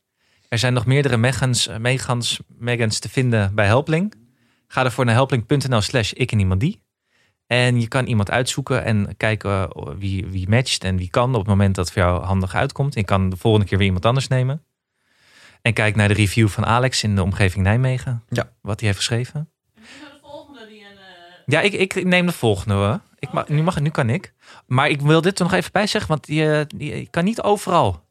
[0.49, 4.15] Er zijn nog meerdere Megans, Megans, Megans te vinden bij Helpling.
[4.67, 6.83] Ga ervoor naar helpling.nl slash ik en iemand die.
[7.47, 11.39] En je kan iemand uitzoeken en kijken eh, wie, wie matcht en wie kan op
[11.41, 12.95] het moment dat het voor jou handig uitkomt.
[12.95, 14.65] Je kan de volgende keer weer iemand anders nemen.
[15.63, 18.23] En kijk naar de review van Alex in de omgeving Nijmegen.
[18.29, 18.53] Ja.
[18.61, 19.52] Wat hij heeft geschreven.
[21.47, 23.01] Ja, ik, ik neem de volgende hoor.
[23.19, 24.33] Ik mag, nu, mag, nu kan ik.
[24.67, 27.43] Maar ik wil dit er nog even bij zeggen, want je, je, je kan niet
[27.43, 28.02] overal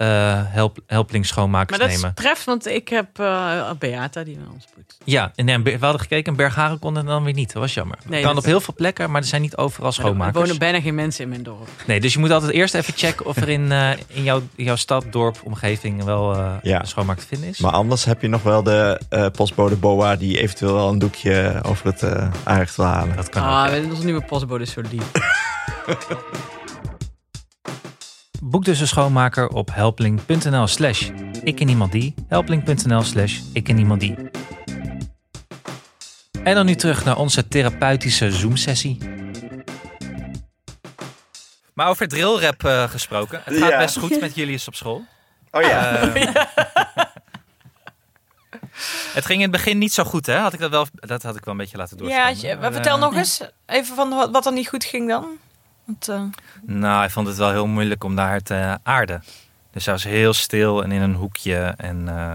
[0.00, 2.14] eh help, helpling schoonmakers Maar dat nemen.
[2.14, 4.98] treft, want ik heb eh Beata die bij ons poetst.
[5.04, 7.52] Ja, en nee, we hadden gekeken, Bergharen kon het dan weer niet.
[7.52, 7.98] Dat was jammer.
[8.06, 10.36] Nee, kan op heel veel plekken, maar er zijn niet overal Er schoonmakers.
[10.38, 11.68] wonen bijna geen mensen in mijn dorp.
[11.86, 14.76] Nee, dus je moet altijd eerst even checken of er in, eh, in, jouw, jouw
[14.76, 16.80] stad, dorp, omgeving wel eh Ja.
[16.80, 17.58] een schoonmaak te vinden is.
[17.58, 20.16] Maar anders heb je nog wel de eh, postbode BOA...
[20.16, 23.16] die eventueel wel een doekje over het eh aanrecht wil halen.
[23.16, 23.82] dat kan Ah, ook.
[23.84, 23.90] ja.
[23.90, 25.10] onze nieuwe postbode is zo lief.
[28.40, 31.10] Boek dus een schoonmaker op helpling.nl slash
[31.44, 32.14] ik en iemand die.
[32.28, 34.14] Helpling.nl slash ik en iemand die.
[36.42, 38.98] En dan nu terug naar onze therapeutische Zoom-sessie.
[41.74, 43.40] Maar over drillrap eh, gesproken.
[43.44, 43.78] Het gaat Ja.
[43.78, 45.04] best goed met jullie op school.
[45.50, 45.96] Oh ja.
[45.96, 46.12] Ehm,
[49.16, 50.36] het ging in het begin niet zo goed, hè?
[50.36, 50.86] Had ik dat wel?
[50.92, 52.50] Dat had ik wel een beetje laten Ja, doorstaan.
[52.50, 55.26] je- Maar, vertel eh, nog eens even van wat, wat er niet goed ging dan.
[55.90, 59.24] Want, eh, Nou, hij vond het wel heel moeilijk om daar te aarden.
[59.72, 62.32] Dus hij was heel stil en in een hoekje en eh,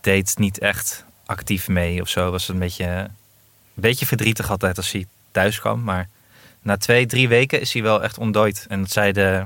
[0.00, 2.30] deed niet echt actief mee of zo.
[2.30, 3.10] Was een beetje, een
[3.74, 5.82] beetje verdrietig altijd als hij thuis kwam.
[5.82, 6.08] Maar
[6.62, 8.66] na twee, drie weken is hij wel echt ontdooid.
[8.68, 9.44] En dat zei de,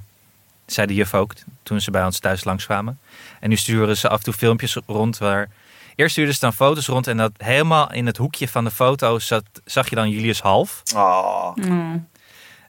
[0.67, 2.99] zei de juf ook toen ze bij ons thuis langskwamen.
[3.41, 5.49] En nu sturen ze af en toe filmpjes rond waar...
[5.95, 9.19] Eerst stuurden ze dan foto's rond en dat helemaal in het hoekje van de foto
[9.19, 10.83] zat, zag je dan Julius Half.
[10.95, 11.57] Oh.
[11.57, 12.07] Mm.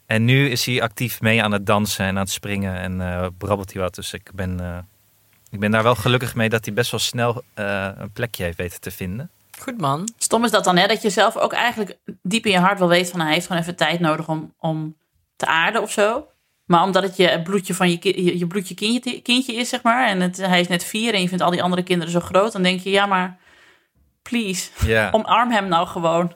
[0.06, 3.26] En nu is hij actief mee aan het dansen en aan het springen en eh,
[3.38, 3.94] brabbelt hij wat.
[3.94, 4.78] Dus ik ben, eh,
[5.50, 8.56] ik ben daar wel gelukkig mee dat hij best wel snel eh, een plekje heeft
[8.56, 9.30] weten te vinden.
[9.58, 10.08] goed man.
[10.16, 10.86] Stom is dat dan, hè?
[10.86, 13.62] Dat je zelf ook eigenlijk diep in je hart wel weet van hij heeft gewoon
[13.62, 14.96] even tijd nodig om, om
[15.36, 16.26] te aarden of zo.
[16.64, 20.08] Maar omdat het je bloedje van je, je, je bloedje kindje, kindje is, zeg maar.
[20.08, 22.52] En het, hij is net vier en je vindt al die andere kinderen zo groot.
[22.52, 23.38] Dan denk je, ja, maar
[24.22, 26.32] please, Ja, omarm hem nou gewoon.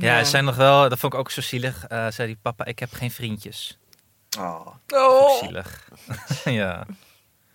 [0.00, 1.84] Ja er zijn nog wel, dat vond ik ook zo zielig.
[1.86, 3.78] eh, zei hij, papa, ik heb geen vriendjes.
[4.38, 4.66] Oh.
[4.88, 5.88] Oh, Zielig.
[6.44, 6.86] ja.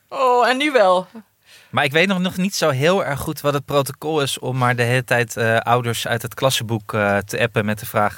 [0.10, 1.08] oh, en nu wel.
[1.70, 4.58] Maar ik weet nog, nog niet zo heel erg goed wat het protocol is om
[4.58, 8.18] maar de hele tijd eh, ouders uit het klassenboek eh, te appen met de vraag,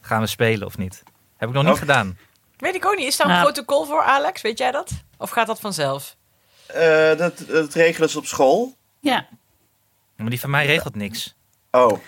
[0.00, 1.02] gaan we spelen of niet?
[1.36, 1.78] Heb ik nog niet Oh.
[1.78, 2.18] gedaan.
[2.56, 3.06] Weet ik ook niet.
[3.06, 3.44] Is daar een Nou.
[3.44, 4.40] protocol voor, Alex?
[4.42, 4.90] Weet jij dat?
[5.18, 6.16] Of gaat dat vanzelf?
[6.66, 8.76] Eh, dat, dat regelen ze op school.
[9.00, 9.26] Ja.
[10.16, 11.34] Maar die van mij regelt niks.
[11.70, 11.98] Oh.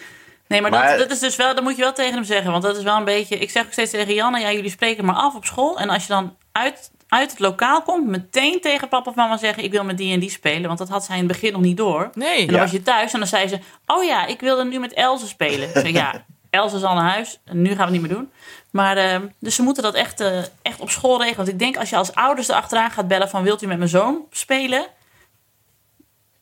[0.49, 2.51] Nee, maar, Maar- dat, dat is dus wel, dat moet je wel tegen hem zeggen.
[2.51, 3.39] Want dat is wel een beetje.
[3.39, 5.79] Ik zeg ook steeds tegen Janne: ja, jullie spreken maar af op school.
[5.79, 9.65] En als je dan uit, uit het lokaal komt, meteen tegen papa of mama zeggen:
[9.65, 10.67] ik wil met die en die spelen.
[10.67, 12.11] Want dat had zij in het begin nog niet door.
[12.15, 12.41] Nee.
[12.41, 12.61] En dan Ja.
[12.61, 15.93] was je thuis en dan zei ze: Oh ja, ik wilde nu met Elze spelen.
[15.93, 17.39] Ja, Elze is al naar huis.
[17.45, 18.31] En nu gaan we het niet meer doen.
[18.71, 21.37] Maar eh, dus ze moeten dat echt, eh, echt op school regelen.
[21.37, 23.91] Want ik denk als je als ouders erachteraan gaat bellen: van wilt u met mijn
[23.91, 24.87] zoon spelen?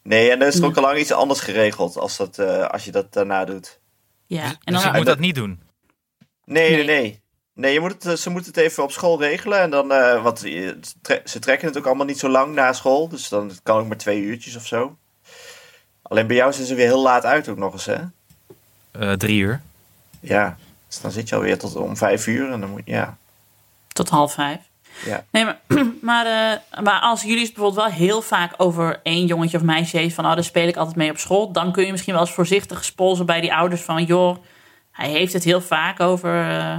[0.03, 2.85] Nee, en dan is er ook al lang iets anders geregeld als, dat, eh, als
[2.85, 3.79] je dat daarna doet.
[4.27, 5.61] Ja, en dus dan, ik moet dat niet doen.
[6.45, 7.21] Nee, nee, Nee.
[7.55, 7.73] nee.
[7.73, 9.61] Je moet het, eh, ze moeten het even op school regelen.
[9.61, 12.73] En dan, eh, want je- tre- ze trekken het ook allemaal niet zo lang na
[12.73, 13.09] school.
[13.09, 14.97] Dus dan het kan ook maar twee uurtjes of zo.
[16.03, 17.97] Alleen bij jou zijn ze weer heel laat uit ook nog eens, hè?
[18.91, 19.61] Eh, drie uur.
[20.21, 20.57] Ja.
[20.89, 22.51] Dus dan zit je alweer tot om vijf uur.
[22.53, 23.17] En dan moet ja.
[23.89, 24.61] Tot half vijf.
[25.05, 25.25] Ja.
[25.31, 25.59] Nee, maar,
[26.03, 29.97] maar, eh, maar als jullie het bijvoorbeeld wel heel vaak over één jongetje of meisje
[29.97, 32.23] heeft van, oh, daar speel ik altijd mee op school, dan kun je misschien wel
[32.23, 34.37] eens voorzichtig spolzen bij die ouders van, joh,
[34.93, 36.79] hij heeft het heel vaak over, eh,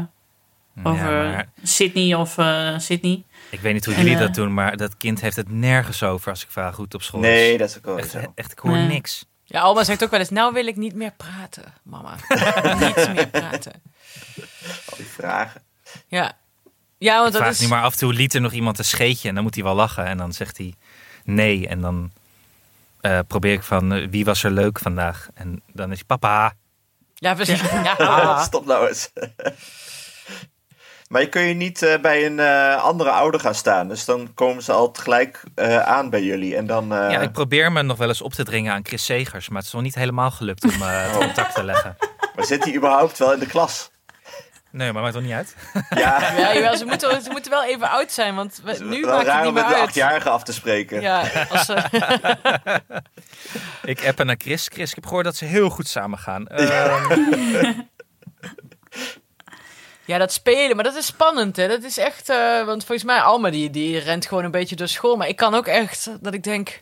[0.84, 3.23] over Ja, maar Sydney of eh, Sydney.
[3.49, 6.30] ik weet niet hoe En, jullie dat doen, maar dat kind heeft het nergens over
[6.32, 7.58] als ik vraag hoe het op school Nee, is.
[7.60, 8.19] dat is ook wel Echt, zo.
[8.36, 8.88] echt, ik hoor Nee.
[8.88, 9.25] niks.
[9.43, 12.15] Ja, Alma zegt ook wel eens, nou wil ik niet meer praten, mama.
[12.86, 13.71] niet meer praten.
[14.89, 15.62] Al die vragen.
[16.08, 16.34] Ja,
[16.98, 17.60] ja want Ik dat vraag is...
[17.60, 19.64] nu maar af en toe liet er nog iemand een scheetje en dan moet hij
[19.64, 20.06] wel lachen.
[20.06, 20.74] En dan zegt hij
[21.24, 21.68] nee.
[21.68, 22.12] En dan
[23.02, 25.28] eh, probeer ik van eh, wie was er leuk vandaag?
[25.34, 26.54] En dan is hij papa.
[27.16, 27.62] Ja, precies.
[27.62, 29.10] Ja, Ah, stop nou eens.
[31.10, 33.88] maar je kun je niet eh, bij een eh, andere ouder gaan staan.
[33.88, 36.56] Dus dan komen ze al tegelijk eh, aan bij jullie.
[36.56, 36.94] En dan...
[36.94, 39.50] eh, Ja, ik probeer me nog wel eens op te dringen aan Chris Segers.
[39.50, 41.98] Maar het is nog niet helemaal gelukt om eh, het contact te leggen.
[42.36, 43.90] Maar zit hij überhaupt wel in de klas?
[44.71, 45.56] Nee, maar maakt toch niet uit?
[45.89, 49.17] Ja, ja jawel, ze, moeten, ze moeten wel even oud zijn, want we- nu maakt
[49.17, 49.88] het raar niet om meer met de uit.
[49.88, 51.01] achtjarige af te spreken.
[51.01, 51.84] Ja, als ze,
[53.91, 54.67] Ik appen naar Chris.
[54.73, 56.47] Chris, ik heb gehoord dat ze heel goed samen gaan.
[56.47, 57.73] Ehm,
[60.08, 61.67] ja, dat spelen, maar dat is spannend, hè.
[61.67, 64.88] Dat is echt, eh, want volgens mij Alma, die, die rent gewoon een beetje door
[64.88, 65.15] school.
[65.15, 66.80] Maar ik kan ook echt, dat ik denk,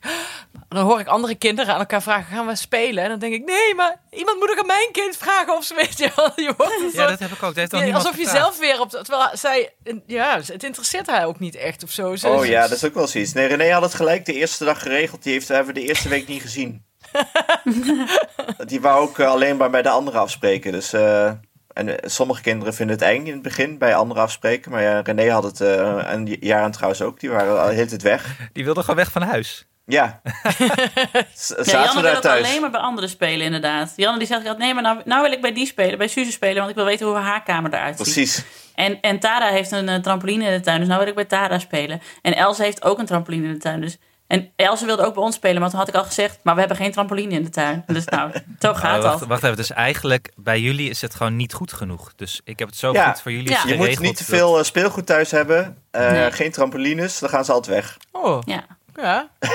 [0.70, 3.04] dan hoor ik andere kinderen aan elkaar vragen, gaan we spelen?
[3.04, 5.76] En dan denk ik, nee, maar iemand moet ook aan mijn kind vragen of ze
[5.84, 6.32] weet je wel.
[6.36, 7.42] Je wordt een ja, dat heb ik ook.
[7.42, 8.90] Dat heeft dan Ja, niemand alsof je zelf weer op...
[8.90, 9.74] Terwijl zij...
[10.08, 12.16] Ja, het interesseert haar ook niet echt of zo.
[12.16, 13.34] Ze- Oh ja, dat is ook wel zoiets.
[13.34, 15.24] Nee, René had het gelijk de eerste dag geregeld.
[15.24, 16.86] Die heeft, hebben we de eerste week niet gezien.
[18.66, 20.72] die wou ook eh, alleen maar bij de anderen afspreken.
[20.72, 21.32] Dus, eh,
[21.76, 24.72] en eh, sommige kinderen vinden het eng in het begin bij anderen afspreken.
[24.72, 27.86] Maar ja, René had het, eh en Jaren trouwens ook, die waren al de hele
[27.86, 28.38] tijd weg.
[28.54, 29.68] Die wilde gewoon weg van huis.
[29.86, 30.22] Ja.
[31.34, 32.48] Zaten Janne we wil daar ook thuis.
[32.48, 33.94] alleen maar bij anderen spelen, inderdaad.
[33.96, 36.32] Janne die zegt altijd, nee, maar nou, nou wil ik bij die spelen, bij Suze
[36.32, 38.14] spelen, want ik wil weten hoe haar kamer eruit ziet.
[38.14, 38.44] Precies.
[38.76, 41.26] En, en Tara heeft een eh, trampoline in de tuin, dus nou wil ik bij
[41.26, 42.02] Tara spelen.
[42.22, 43.98] En Else heeft ook een trampoline in de tuin, dus...
[44.28, 46.40] En Else wilde ook bij ons spelen, maar toen had ik al gezegd...
[46.44, 47.84] maar we hebben geen trampoline in de tuin.
[47.88, 49.12] Dus nou, zo gaat Oh, dat.
[49.12, 49.56] wacht, wacht even.
[49.58, 52.14] Dus eigenlijk bij jullie is het gewoon niet goed genoeg.
[52.16, 53.10] Dus ik heb het zo Ja.
[53.12, 53.62] goed voor jullie Ja.
[53.68, 55.78] Je moet niet te veel eh, speelgoed thuis hebben.
[55.92, 56.32] Eh, Nee.
[56.32, 57.98] Geen trampolines, dan gaan ze altijd weg.
[58.12, 58.66] Oh, Ja.
[58.96, 59.30] ja.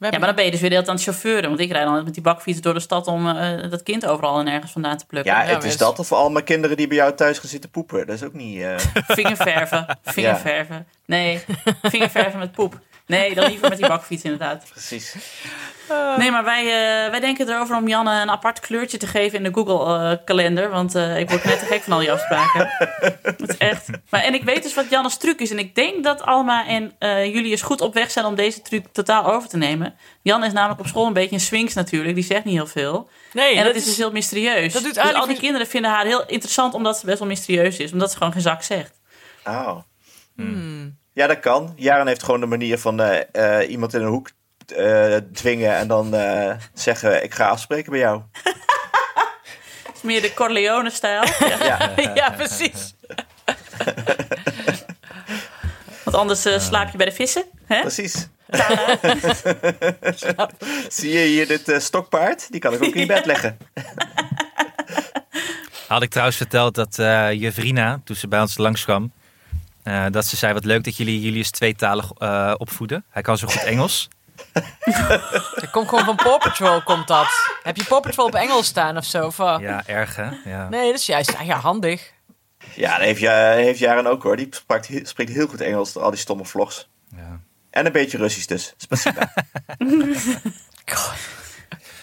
[0.00, 1.48] We ja, hebben- maar dan ben je dus weer de hele tijd aan het chauffeuren.
[1.48, 3.24] Want ik rijd dan met die bakfiets door de stad om
[3.70, 5.32] dat kind overal en ergens vandaan te plukken.
[5.32, 7.70] Ja, Ja, het is dat of al mijn kinderen die bij jou thuis gaan zitten
[7.70, 8.06] poepen.
[8.06, 8.60] Dat is ook niet...
[8.60, 8.74] eh,
[9.16, 10.86] Vingerverven, vingerverven.
[11.06, 11.40] Nee,
[11.82, 12.78] vingerverven met poep.
[13.10, 14.64] Nee, dan liever met die bakfiets inderdaad.
[14.70, 15.14] precies.
[16.16, 19.44] Nee, maar wij, eh, wij denken erover om Janne een apart kleurtje te geven in
[19.44, 20.70] de Google-kalender.
[20.70, 22.68] want eh, ik word net te gek van al die afspraken.
[23.22, 23.88] Het is echt.
[24.10, 25.50] Maar, en ik weet dus wat Janne's truc is.
[25.50, 28.86] En ik denk dat Alma en eh Julius goed op weg zijn om deze truc
[28.92, 29.94] totaal over te nemen.
[30.22, 32.14] Jan is namelijk op school een beetje een swings natuurlijk.
[32.14, 33.10] Die zegt niet heel veel.
[33.32, 34.72] Nee, en dat, is dus heel mysterieus.
[34.72, 37.78] dat doet dus al die kinderen vinden haar heel interessant omdat ze best wel mysterieus
[37.78, 37.92] is.
[37.92, 39.00] Omdat ze gewoon geen zak zegt.
[39.44, 39.78] Oh.
[40.36, 40.98] Hmm.
[41.12, 41.72] Ja, dat kan.
[41.76, 44.30] Jaren heeft gewoon de manier van eh, eh, iemand in een hoek
[44.76, 48.22] eh, dwingen en dan eh, zeggen: Ik ga afspreken bij jou.
[48.32, 51.22] Het is meer de Corleone-stijl.
[51.48, 51.92] Ja.
[51.96, 52.94] Ja, ja, precies.
[56.04, 57.44] Want anders slaap je bij de vissen.
[57.66, 57.80] Hè?
[57.80, 58.28] precies.
[60.88, 62.50] Zie je hier dit eh, stokpaard?
[62.50, 63.58] Die kan ik ook in je bed leggen.
[65.88, 69.12] Had ik trouwens verteld dat eh Jevrina, toen ze bij ons langskwam,
[69.82, 73.04] eh, dat ze zei wat leuk dat jullie Julius tweetalig eh opvoeden.
[73.08, 74.08] Hij kan zo goed Engels.
[74.52, 77.28] Dat komt gewoon van Paw Patrol, komt dat.
[77.62, 79.26] Heb je Paw Patrol op Engels staan of zo?
[79.26, 79.36] Of?
[79.36, 80.28] Ja, erg hè?
[80.44, 80.68] Ja.
[80.68, 82.12] Nee, dat is juist ja, handig.
[82.74, 83.20] Ja, dat heeft,
[83.54, 84.36] heeft Jaren ook hoor.
[84.36, 86.88] Die spreekt, spreekt heel goed Engels door al die stomme vlogs.
[87.16, 87.40] Ja.
[87.70, 88.74] En een beetje Russisch dus.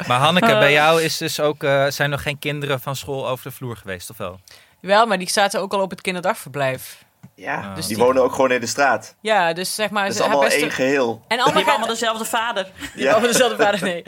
[0.07, 3.49] Maar Hanneke, bij jou is dus ook, eh, zijn nog geen kinderen van school over
[3.49, 4.39] de vloer geweest, of wel?
[4.79, 7.05] Wel, maar die zaten ook al op het kinderdagverblijf.
[7.35, 9.15] Ja, Dus die die- wonen ook gewoon in de straat.
[9.21, 10.03] Ja, dus zeg maar...
[10.05, 11.21] Het is allemaal best één een- geheel.
[11.27, 11.67] En gaat...
[11.67, 12.63] allemaal dezelfde vader.
[12.95, 13.11] Die Ja.
[13.11, 14.03] hebben dezelfde vader, nee.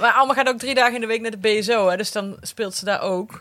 [0.00, 2.36] Maar Alma gaat ook drie dagen in de week naar de BSO, hè, dus dan
[2.40, 3.40] speelt ze daar ook.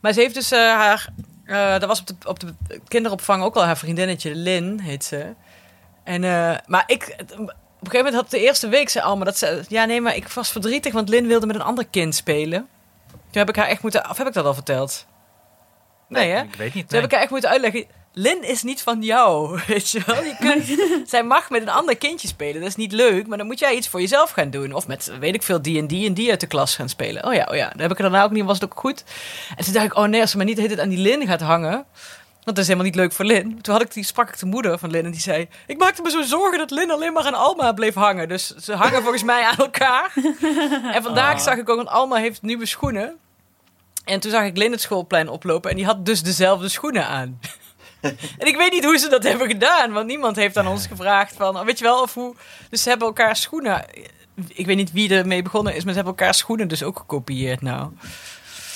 [0.00, 1.08] Maar ze heeft dus eh, haar...
[1.44, 2.54] eh dat was op de, op de
[2.88, 5.34] kinderopvang ook al haar vriendinnetje, Lin heet ze.
[6.04, 7.16] En, eh, maar ik...
[7.80, 9.62] Op een gegeven moment had de eerste week ze Alma dat ze...
[9.68, 12.68] Ja, nee, maar ik was verdrietig, want Lin wilde met een ander kind spelen.
[13.10, 14.10] Toen heb ik haar echt moeten...
[14.10, 15.06] Of heb ik dat al verteld?
[16.08, 16.42] Nee, hè?
[16.42, 16.88] Ik weet niet.
[16.88, 17.86] Toen heb ik haar echt moeten uitleggen.
[18.18, 20.24] Lin is niet van jou, weet je wel.
[20.24, 23.26] Je kunt, zij mag met een ander kindje spelen, dat is niet leuk.
[23.26, 24.72] Maar dan moet jij iets voor jezelf gaan doen.
[24.72, 27.24] Of met, weet ik veel, die en die en die uit de klas gaan spelen.
[27.24, 27.68] Oh ja, oh ja.
[27.68, 29.04] Dan heb ik er daarna ook niet, was het ook goed.
[29.56, 31.40] En toen dacht ik, oh nee, als ze maar niet tijd aan die Lin gaat
[31.40, 31.86] hangen...
[32.44, 33.60] Want dat is helemaal niet leuk voor Lin.
[33.62, 35.48] Toen had ik die, sprak ik de moeder van Lin en die zei...
[35.66, 38.28] Ik maakte me zo zorgen dat Lin alleen maar aan Alma bleef hangen.
[38.28, 40.12] Dus ze hangen volgens mij aan elkaar.
[40.94, 43.16] En vandaag zag ik ook, want Alma heeft nieuwe schoenen.
[44.04, 47.38] En toen zag ik Lin het schoolplein oplopen en die had dus dezelfde schoenen aan.
[48.38, 51.34] en ik weet niet hoe ze dat hebben gedaan, want niemand heeft aan ons gevraagd
[51.36, 52.34] van, weet je wel, of hoe.
[52.70, 53.84] Dus ze hebben elkaar schoenen.
[54.48, 57.62] Ik weet niet wie ermee begonnen is, maar ze hebben elkaar schoenen dus ook gekopieerd
[57.62, 57.90] nou.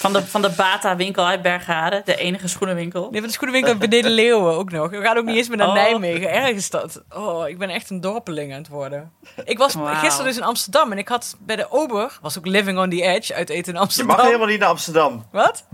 [0.02, 3.08] Van de, van de Bata-winkel uit Bergharen, de enige schoenenwinkel.
[3.10, 4.90] Nee, van de schoenenwinkel beneden Leeuwen ook nog.
[4.90, 5.74] We gaan ook niet eens meer naar Oh.
[5.74, 6.30] Nijmegen.
[6.32, 7.02] Ergens dat.
[7.10, 9.12] Oh, ik ben echt een dorpeling aan het worden.
[9.44, 12.78] Ik was gisteren dus in Amsterdam en ik had bij de Ober, was ook Living
[12.78, 14.16] on the Edge uit eten in Je Amsterdam.
[14.16, 15.26] mag helemaal niet naar Amsterdam.
[15.32, 15.64] Wat?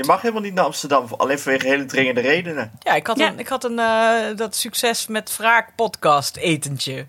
[0.00, 1.06] Je mag helemaal niet naar Amsterdam.
[1.16, 2.72] Alleen vanwege hele dringende redenen.
[2.78, 3.26] Ja, ik had Ja.
[3.28, 7.06] een, ik had een eh, dat succes met wraak podcast etentje.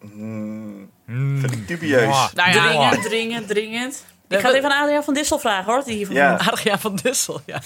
[0.00, 0.90] Mm.
[1.40, 2.32] vind ik dubieus.
[2.34, 4.04] Nou ja, Dringend, dringend, dringend.
[4.28, 5.84] Ik ga het even aan Adriaan van Dissel vragen hoor.
[5.84, 6.34] Die hiervan Ja.
[6.36, 7.62] Adriaan van Dussel, ja.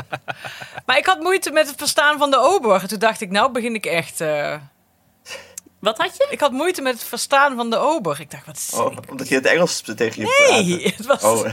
[0.86, 2.86] maar ik had moeite met het verstaan van de Ober.
[2.88, 4.20] Toen dacht ik, nou begin ik echt...
[4.20, 4.54] eh,
[5.78, 6.26] Wat had je?
[6.30, 8.20] Ik had moeite met het verstaan van de Ober.
[8.20, 8.70] Ik dacht, wat is...
[8.72, 11.22] Oh, omdat je het Engels tegen je Nee, het was...
[11.22, 11.48] Oh,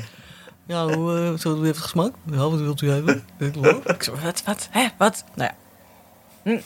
[0.68, 2.16] Ja, hoe uh, zo heeft het gesmaakt?
[2.32, 3.28] Ja, wat wilt u hebben?
[3.38, 5.24] ik zo, wat, wat, hè, wat?
[5.36, 5.56] Nou ja.
[6.44, 6.60] Hm.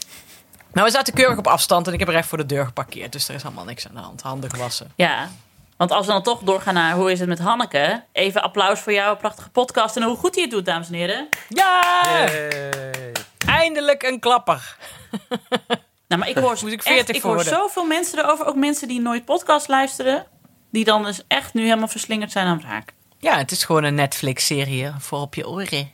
[0.74, 3.12] Nou, we zaten keurig op afstand en ik heb er echt voor de deur geparkeerd.
[3.12, 4.22] Dus er is allemaal niks aan de hand.
[4.22, 4.92] Handen gewassen.
[4.96, 5.30] Ja.
[5.78, 8.04] Want als we dan toch doorgaan naar hoe is het met Hanneke.
[8.12, 9.96] Even applaus voor jou, prachtige podcast.
[9.96, 11.30] En hoe goed hij het doet, dames en heren.
[11.50, 12.02] Ja!
[12.04, 13.12] Yay.
[13.46, 14.78] Eindelijk een klapper.
[16.08, 18.46] Nou, maar ik hoor, Moet ik echt, 40 ik hoor zoveel mensen erover.
[18.46, 20.26] Ook mensen die nooit podcast luisteren.
[20.72, 22.94] Die dan dus echt nu helemaal verslingerd zijn aan het raak.
[23.22, 25.92] Ja, het is gewoon een Netflix-serie voor op je oren.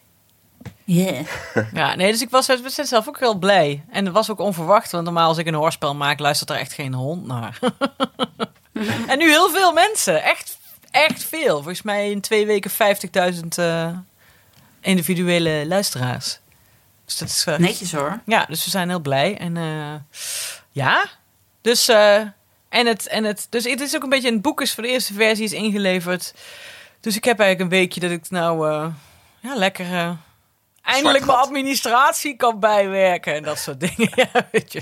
[0.83, 1.25] Yeah.
[1.73, 3.83] Ja, nee, dus ik was zelf ook heel blij.
[3.91, 6.73] En dat was ook onverwacht, want normaal als ik een hoorspel maak, luistert er echt
[6.73, 7.59] geen hond naar.
[9.07, 10.23] en nu heel veel mensen.
[10.23, 10.57] Echt,
[10.91, 11.55] echt veel.
[11.55, 13.89] Volgens mij in twee weken 50.000 eh,
[14.81, 16.39] individuele luisteraars.
[17.05, 17.43] Dus dat is...
[17.45, 18.19] eh, Netjes hoor.
[18.25, 19.37] Ja, dus we zijn heel blij.
[19.37, 20.19] En eh,
[20.71, 21.05] ja,
[21.61, 21.87] dus...
[21.89, 24.89] en het, en het, dus het is ook een beetje een boek is voor de
[24.89, 26.33] eerste versie is ingeleverd.
[27.07, 28.87] Dus ik heb eigenlijk een weekje dat ik nou eh,
[29.39, 30.11] ja, lekker eh,
[30.81, 34.09] eindelijk mijn administratie kan bijwerken en dat soort dingen.
[34.15, 34.81] Ja, weet je.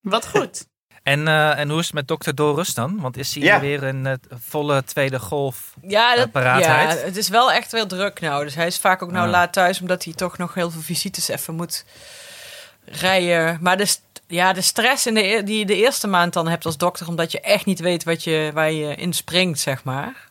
[0.00, 0.66] Wat goed.
[1.02, 3.00] En, eh, en hoe is het met dokter Dorus dan?
[3.00, 3.60] Want is hij Ja.
[3.60, 5.74] weer een volle tweede golf?
[5.86, 6.98] Ja, dat, paraatheid.
[6.98, 8.44] ja, het is wel echt wel druk nou.
[8.44, 11.28] Dus hij is vaak ook nou laat thuis, omdat hij toch nog heel veel visites
[11.28, 11.84] even moet
[12.84, 13.58] rijden.
[13.60, 16.48] Maar de, st- ja, de stress in de, e- die je de eerste maand dan
[16.48, 19.84] hebt als dokter, omdat je echt niet weet wat je, waar je in springt, zeg
[19.84, 20.30] maar.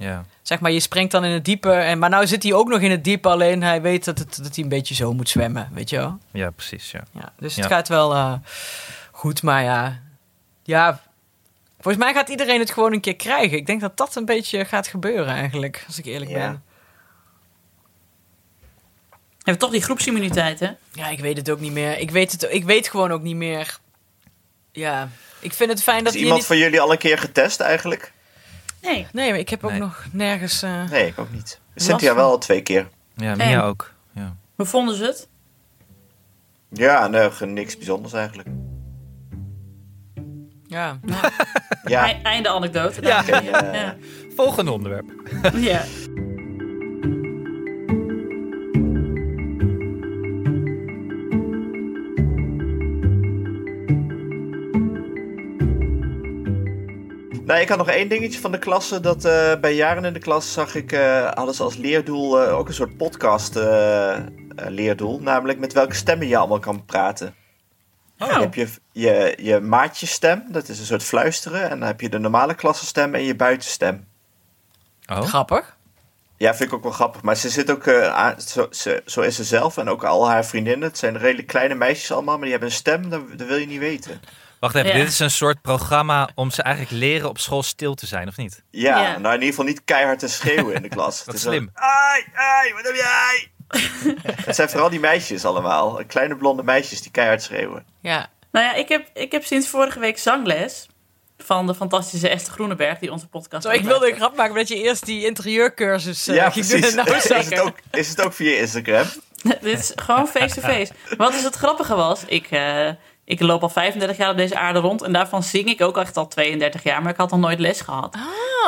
[0.00, 0.24] Ja.
[0.42, 1.72] Zeg maar, je springt dan in het diepe.
[1.72, 4.36] En, maar nou zit hij ook nog in het diepe, alleen hij weet dat, het,
[4.42, 6.18] dat hij een beetje zo moet zwemmen, weet je wel.
[6.32, 6.90] ja, precies.
[6.90, 7.02] Ja.
[7.12, 7.70] Ja, dus het Ja.
[7.70, 8.32] gaat wel eh,
[9.10, 10.00] goed, maar ja,
[10.62, 11.00] ja.
[11.80, 13.56] Volgens mij gaat iedereen het gewoon een keer krijgen.
[13.56, 16.36] Ik denk dat dat een beetje gaat gebeuren eigenlijk, als ik eerlijk Ja.
[16.38, 16.62] ben.
[19.38, 20.70] Je hebt toch die groepsimmuniteit, hè?
[20.92, 21.98] Ja, ik weet het ook niet meer.
[21.98, 23.78] Ik weet, het, ik weet gewoon ook niet meer.
[24.72, 25.08] Ja,
[25.40, 26.46] ik vind het fijn dat is iemand niet...
[26.46, 28.12] van jullie al een keer getest eigenlijk?
[28.82, 29.06] Nee.
[29.12, 29.80] Nee, maar ik heb ook Nee.
[29.80, 30.62] nog nergens...
[30.62, 31.60] eh, Nee, ik ook niet.
[31.74, 32.88] Cynthia wel al twee keer.
[33.14, 33.36] Ja, En?
[33.48, 33.92] Mia ook.
[34.14, 34.36] Ja.
[34.54, 35.28] Hoe vonden ze het?
[36.72, 38.48] Ja, nee, ge- niks bijzonders eigenlijk.
[40.66, 40.98] Ja,
[41.84, 43.00] Ja, Einde anekdote.
[43.00, 43.96] Oké, eh, ja.
[44.36, 45.06] Volgende onderwerp.
[45.54, 45.82] ja.
[57.50, 59.00] Nou, ik had nog één dingetje van de klasse.
[59.00, 62.58] Dat eh, bij jaren in de klas zag ik, eh, hadden ze als leerdoel eh,
[62.58, 63.54] ook een soort podcast
[64.56, 65.20] leerdoel.
[65.20, 67.34] Namelijk met welke stemmen je allemaal kan praten.
[68.18, 68.28] Oh.
[68.28, 71.70] Dan heb je je, je maatjesstem, dat is een soort fluisteren.
[71.70, 74.06] En dan heb je de normale klassenstem en je buitenstem.
[75.06, 75.20] Oh.
[75.20, 75.76] grappig.
[76.36, 77.22] Ja, vind ik ook wel grappig.
[77.22, 80.28] Maar ze zit ook, eh, aan- zo, ze, zo is ze zelf en ook al
[80.28, 80.88] haar vriendinnen.
[80.88, 83.66] Het zijn redelijk kleine meisjes allemaal, maar die hebben een stem, dat, dat wil je
[83.66, 84.20] niet weten.
[84.60, 84.96] Wacht even, Ja.
[84.96, 88.36] dit is een soort programma om ze eigenlijk leren op school stil te zijn, of
[88.36, 88.62] niet?
[88.70, 89.18] Ja, Ja.
[89.18, 91.22] nou in ieder geval niet keihard te schreeuwen in de klas.
[91.24, 91.70] Het is slim.
[91.74, 93.50] Ai, ai, wat heb jij?
[94.46, 96.00] het zijn vooral die meisjes allemaal.
[96.06, 97.84] Kleine blonde meisjes die keihard schreeuwen.
[98.00, 100.86] Ja, Nou ja, ik heb, ik heb sinds vorige week zangles
[101.38, 104.68] van de fantastische Esther Groeneberg, die onze podcast Zo, ik wilde een grap maken dat
[104.68, 106.86] je eerst die interieurcursus eh, ja, ging precies.
[106.94, 107.04] doen.
[107.04, 109.06] Nou, is, het ook, is het ook via Instagram?
[109.42, 110.92] Dit is gewoon face-to-face.
[111.16, 112.88] Wat is het grappige was, ik, eh,
[113.30, 116.16] ik loop al 35 jaar op deze aarde rond en daarvan zing ik ook echt
[116.16, 118.16] al 32 jaar, maar ik had nog nooit les gehad.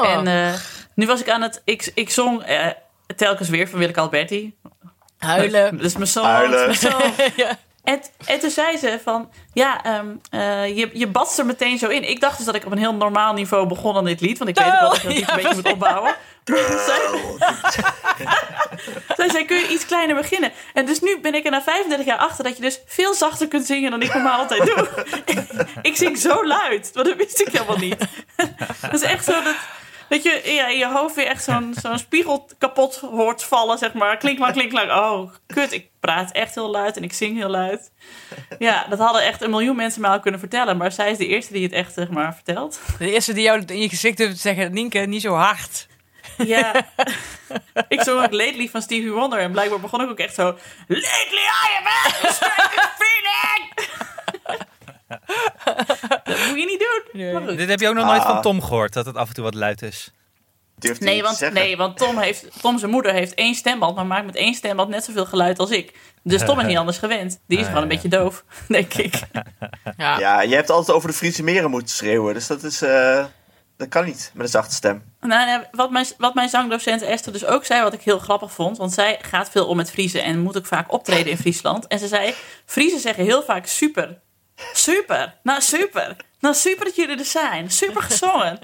[0.00, 0.10] Oh.
[0.10, 0.54] En eh,
[0.94, 2.66] nu was ik aan het, ik, ik zong eh,
[3.16, 4.54] telkens weer van Willeke Alberti.
[5.18, 5.76] Huilen.
[5.76, 6.24] Dat is mijn zoon.
[6.24, 6.66] Huilen.
[6.66, 7.12] dat is mijn zoon.
[7.46, 7.58] ja.
[7.84, 11.88] En, en toen zei ze van, ja, ehm, eh, je, je badst er meteen zo
[11.88, 12.08] in.
[12.08, 14.38] Ik dacht dus dat ik op een heel normaal niveau begon aan dit lied.
[14.38, 16.14] Want ik weet ook wel dat je dat lied Ja, een beetje moet opbouwen.
[16.44, 17.00] Zij,
[19.16, 20.52] zij zei, kun je iets kleiner beginnen?
[20.74, 23.48] En dus nu ben ik er na 35 jaar achter dat je dus veel zachter
[23.48, 24.88] kunt zingen dan ik normaal altijd doe.
[25.82, 27.96] ik zing zo luid, want dat wist ik helemaal niet.
[28.80, 29.54] dat is echt zo dat,
[30.12, 33.92] dat je ja, in je hoofd weer echt zo'n zo'n spiegel kapot hoort vallen, zeg
[33.92, 34.16] maar.
[34.16, 34.98] Klink maar, klink maar.
[34.98, 37.92] Oh, kut, ik praat echt heel luid en ik zing heel luid.
[38.58, 40.76] Ja, dat hadden echt een miljoen mensen mij al kunnen vertellen.
[40.76, 42.80] Maar zij is de eerste die het echt, zeg maar, vertelt.
[42.98, 45.86] De eerste die jou in je gezicht durft te zeggen, Nienke, niet zo hard.
[46.36, 46.74] Ja.
[47.88, 49.38] ik zong ook Lately van Stevie Wonder.
[49.38, 50.44] En blijkbaar begon ik ook echt zo...
[50.86, 53.91] Lately I am having a feeling!
[56.24, 56.84] dat moet je niet
[57.46, 57.56] doen.
[57.56, 58.26] Dit heb je ook nog nooit Ah.
[58.28, 60.10] van Tom gehoord, dat het af en toe wat luid is.
[60.78, 61.58] Durft hij Nee, want, te zeggen.
[61.60, 64.88] nee, want Tom, heeft, Tom zijn moeder heeft één stemband, maar maakt met één stemband
[64.88, 65.92] net zoveel geluid als ik.
[66.22, 67.40] Dus Tom is niet anders gewend.
[67.46, 69.14] Die is gewoon een beetje doof, denk ik.
[69.96, 70.18] Ja.
[70.18, 72.34] Ja, je hebt altijd over de Friese meren moeten schreeuwen.
[72.34, 72.82] Dus dat is...
[72.82, 73.24] eh,
[73.76, 75.02] dat kan niet, met een zachte stem.
[75.20, 78.52] Nou, ja, wat, mijn, wat mijn zangdocent Esther dus ook zei, wat ik heel grappig
[78.52, 78.76] vond.
[78.78, 81.86] Want zij gaat veel om met Friese en moet ook vaak optreden in Friesland.
[81.86, 82.34] En ze zei,
[82.66, 84.18] Friese zeggen heel vaak super.
[84.72, 86.16] Super, nou super.
[86.40, 87.70] Nou super dat jullie er zijn.
[87.70, 88.58] Super gezongen.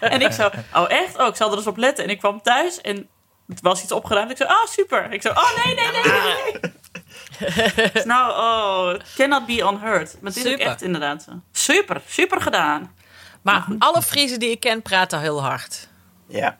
[0.00, 1.18] en ik zo, oh echt?
[1.18, 2.04] Oh, ik zal er eens op letten.
[2.04, 3.08] En ik kwam thuis en
[3.48, 4.30] het was iets opgeruimd.
[4.30, 5.12] Ik zo, ah super.
[5.12, 6.52] Ik zo, oh nee, nee, nee, nee.
[6.52, 7.90] nee.
[7.92, 10.16] Dus nou, oh, cannot be unheard.
[10.20, 11.32] Maar dit is ook echt inderdaad zo.
[11.52, 12.94] Super, super gedaan.
[13.42, 15.88] Maar alle Friesen die ik ken praten heel hard.
[16.28, 16.58] Ja.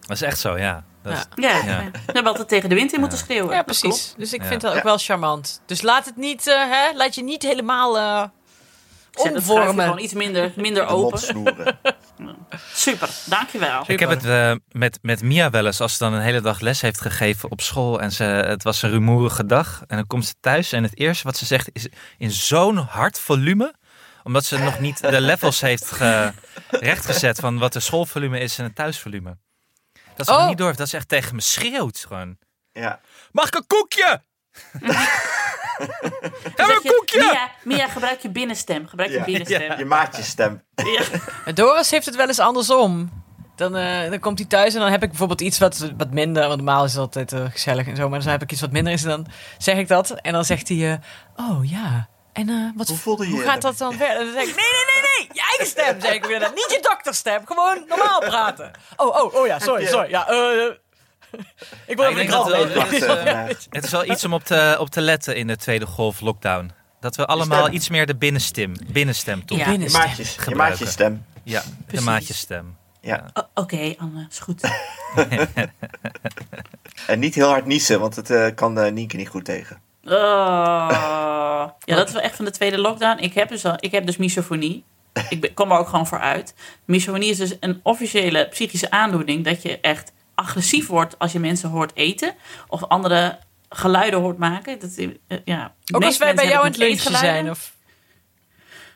[0.00, 0.84] Dat is echt zo, ja.
[1.10, 1.50] Dat is- Ja.
[1.56, 1.90] Ja, Ja.
[1.90, 3.54] we hebben altijd tegen de wind in moeten schreeuwen.
[3.54, 4.14] Ja, precies.
[4.16, 4.46] Dus ik Ja.
[4.48, 4.82] vind dat ook Ja.
[4.84, 5.60] wel charmant.
[5.66, 8.22] Dus laat het niet, eh, hè, laat je niet helemaal eh
[9.10, 9.84] schuifje omvormen.
[9.84, 11.18] gewoon iets minder, minder open.
[12.74, 13.84] Super, dankjewel.
[13.86, 16.60] Ik heb het eh, met, met Mia wel eens, als ze dan een hele dag
[16.60, 19.82] les heeft gegeven op school en ze, het was een rumoerige dag.
[19.86, 21.86] En dan komt ze thuis en het eerste wat ze zegt is
[22.18, 23.74] in zo'n hard volume,
[24.24, 26.32] omdat ze nog niet de levels heeft ge,
[26.70, 29.36] rechtgezet van wat de schoolvolume is en het thuisvolume.
[30.16, 30.48] Dat ze Oh.
[30.48, 32.36] niet door heeft, dat ze echt tegen me schreeuwt gewoon.
[32.72, 33.00] Ja.
[33.32, 34.20] Mag ik een koekje?
[36.56, 37.18] Dan een koekje!
[37.20, 38.86] Mia, Mia, gebruik je binnenstem.
[38.86, 39.24] Gebruik je Ja.
[39.24, 39.78] binnenstem.
[39.78, 40.62] Je maatjesstem.
[40.74, 41.52] Ja.
[41.52, 43.24] Doris heeft het wel eens andersom.
[43.56, 46.42] Dan, eh, dan komt hij thuis en dan heb ik bijvoorbeeld iets wat, wat minder.
[46.46, 48.08] Want normaal is het altijd eh, gezellig en zo.
[48.08, 49.02] Maar dan heb ik iets wat minder is.
[49.02, 49.26] En dan
[49.58, 50.10] zeg ik dat.
[50.10, 50.98] En dan zegt hij: eh,
[51.50, 52.08] Oh ja.
[52.36, 54.16] En eh, wat, Hoe voelde je hoe je gaat dat dan verder?
[54.18, 55.28] En dan zeg ik: Nee, nee, nee, nee.
[55.32, 56.00] Je eigen stem.
[56.00, 56.40] Zeg ik weer.
[56.40, 56.50] dan.
[56.54, 57.46] Niet je dokterstem.
[57.46, 58.70] Gewoon normaal praten.
[58.96, 59.58] Oh, oh, oh ja.
[59.58, 60.10] Sorry, sorry.
[60.10, 60.36] Ja, eh,
[61.86, 63.46] ik wil Ja, even ik dat wel- even, Ja.
[63.48, 66.20] eh, Het is wel iets om op te, op te letten in de tweede golf
[66.20, 66.70] lockdown.
[67.00, 67.74] Dat we allemaal stem.
[67.74, 69.56] iets meer de binnenstem, binnenstem toe.
[69.58, 69.64] Ja.
[69.64, 70.00] Je Binnenstem.
[70.06, 70.68] maatjes, je Gebruiken.
[70.78, 71.24] maatjesstem.
[71.42, 72.76] Ja, de maatjesstem.
[73.00, 73.24] Ja.
[73.54, 74.60] Oké, Anne, is goed.
[77.06, 79.80] En niet heel hard niezen, want het eh, kan Nienke niet goed tegen.
[80.06, 81.68] Oh.
[81.84, 83.22] Ja, dat is wel echt van de tweede lockdown.
[83.22, 84.84] Ik heb dus, al, ik heb dus misofonie.
[85.28, 86.54] Ik kom er ook gewoon voor uit.
[86.84, 89.44] Misofonie is dus een officiële psychische aandoening...
[89.44, 92.34] dat je echt agressief wordt als je mensen hoort eten...
[92.68, 93.38] of andere
[93.68, 94.78] geluiden hoort maken.
[94.78, 97.50] Dat, eh, ja, Ook als wij bij jou aan het lunchen zijn.
[97.50, 97.72] Of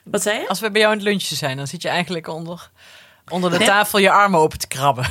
[0.05, 0.49] Wat zei je?
[0.49, 2.71] als wij bij jou aan het lunchen zijn, dan zit je eigenlijk onder,
[3.29, 3.67] onder de Nee.
[3.67, 5.05] tafel je armen open te krabben.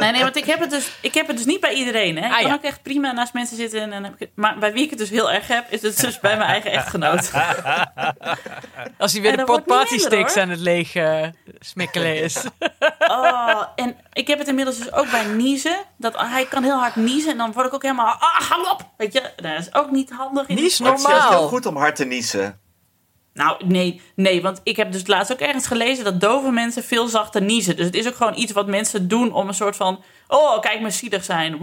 [0.00, 2.16] Nee, nee, want ik heb het dus, ik heb het dus niet bij iedereen.
[2.16, 2.24] Hè.
[2.26, 2.54] Ik Ah, kan ja.
[2.54, 3.80] ook echt prima naast mensen zitten.
[3.80, 6.00] En dan heb ik maar bij wie ik het dus heel erg heb, is het
[6.00, 7.30] dus bij mijn eigen echtgenoot.
[8.98, 11.26] Als hij weer En de pot party sticks aan het leeg eh,
[11.60, 12.36] smikkelen is.
[13.10, 15.76] Oh, en ik heb het inmiddels dus ook bij niezen.
[15.96, 18.82] Dat hij kan heel hard niezen en dan word ik ook helemaal, ah, hang op.
[18.96, 20.46] Weet je, dat is ook niet handig.
[20.46, 21.30] in Nies Maar het is Normaal.
[21.30, 22.60] heel goed om hard te niezen.
[23.38, 27.06] Nou, nee, nee, want ik heb dus laatst ook ergens gelezen dat dove mensen veel
[27.08, 27.76] zachter niezen.
[27.76, 30.80] Dus het is ook gewoon iets wat mensen doen om een soort van, oh, kijk
[30.80, 31.58] me zielig zijn.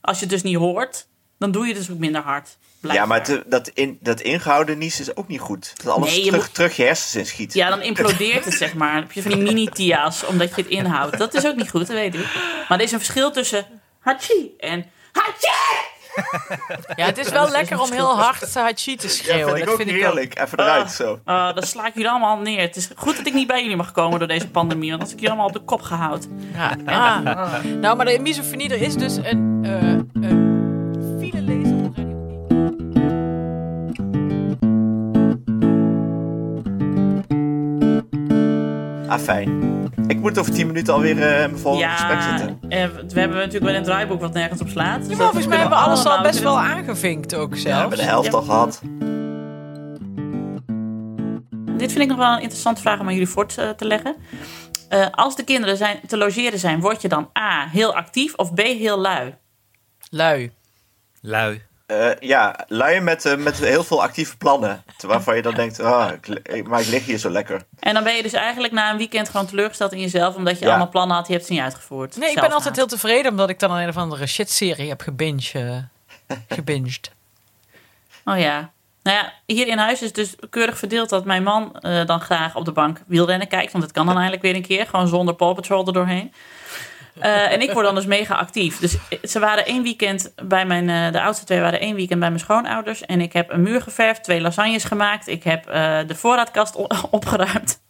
[0.00, 1.06] Als je het dus niet hoort,
[1.38, 2.56] dan doe je het dus ook minder hard.
[2.80, 5.72] Ja, maar te- dat, in, dat ingehouden niezen is ook niet goed.
[5.84, 7.52] Dat alles Nee, je terug, moet- terug je hersens in schiet.
[7.54, 8.92] Ja, dan implodeert het, zeg maar.
[8.92, 11.18] Dan heb je van die mini-tia's, omdat je het inhoudt.
[11.18, 12.26] Dat is ook niet goed, dat weet ik.
[12.68, 13.66] Maar er is een verschil tussen
[14.00, 15.88] hachi en hachi!
[16.96, 19.44] Ja, het is wel lekker om heel hard hachi te Ja, schreeuwen.
[19.46, 20.02] vind ik dat ook vind ik ook.
[20.02, 20.40] heerlijk.
[20.40, 20.88] Even eruit, Ah.
[20.88, 21.12] zo.
[21.24, 22.60] Oh, dan sla ik jullie allemaal neer.
[22.60, 24.90] Het is goed dat ik niet bij jullie mag komen door deze pandemie.
[24.90, 26.26] Want als ik jullie allemaal op de kop gehoud.
[26.54, 27.64] Ja, ah.
[27.80, 32.18] Nou, maar de misofonie, er is dus een, eh een file lezer op Radio
[38.98, 39.08] 1.
[39.08, 39.78] Ah, fijn.
[40.06, 42.58] Ik moet over 10 minuten alweer eh, in mijn volgende gesprek Ja, zitten.
[42.68, 45.08] eh, we hebben natuurlijk wel een draaiboek wat nergens op slaat.
[45.08, 47.98] Dus Ja, volgens mij hebben we alles al best wel aangevinkt ook Ja, we hebben
[47.98, 48.32] de helft Ja.
[48.36, 48.80] al gehad.
[51.78, 54.16] Dit vind ik nog wel een interessante vraag om aan jullie voor te, te leggen.
[54.88, 58.54] Eh, als de kinderen zijn, te logeren zijn, word je dan A, heel actief of
[58.54, 59.34] B, heel lui?
[60.10, 60.52] Lui.
[61.20, 61.62] Lui.
[61.90, 64.82] Eh, ja, lui met, eh, met heel veel actieve plannen.
[65.06, 66.10] Waarvan je dan denkt, ah,
[66.64, 67.62] maar ik lig hier zo lekker.
[67.80, 70.64] En dan ben je dus eigenlijk na een weekend gewoon teleurgesteld in jezelf, omdat je
[70.64, 70.70] Ja.
[70.70, 72.16] allemaal plannen had, die hebt ze niet uitgevoerd.
[72.16, 75.88] Nee, ik ben altijd heel tevreden omdat ik dan een of andere shit-serie heb gebinge,
[76.26, 77.10] eh, gebinged.
[78.24, 78.70] Oh ja.
[79.02, 82.54] Nou ja, hier in huis is dus keurig verdeeld dat mijn man eh, dan graag
[82.56, 83.72] op de bank wielrennen kijkt.
[83.72, 86.32] Want het kan dan eindelijk weer een keer, gewoon zonder Paw Patrol er doorheen.
[87.20, 88.78] Eh, en ik word dan dus mega actief.
[88.78, 92.28] Dus ze waren één weekend bij mijn, eh, de oudste twee waren één weekend bij
[92.28, 93.00] mijn schoonouders.
[93.00, 95.26] En ik heb een muur geverfd, twee lasagnes gemaakt.
[95.26, 96.76] Ik heb eh, de voorraadkast
[97.10, 97.82] opgeruimd.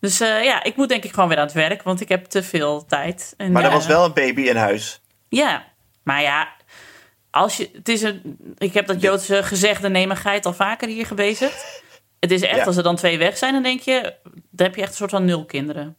[0.00, 2.42] Dus ja, ik moet denk ik gewoon weer aan het werk, want ik heb te
[2.42, 3.34] veel tijd.
[3.36, 5.00] En, Maar er was wel een baby in huis.
[5.28, 5.64] ja,
[6.02, 6.48] maar ja,
[7.30, 11.06] als je, het is een, ik heb dat Joodse gezegde nemen geit al vaker hier
[11.06, 11.82] gebezigd.
[12.24, 12.64] Het is echt, Ja.
[12.64, 14.14] als er dan twee weg zijn, dan denk je,
[14.50, 15.96] dan heb je echt een soort van nul kinderen.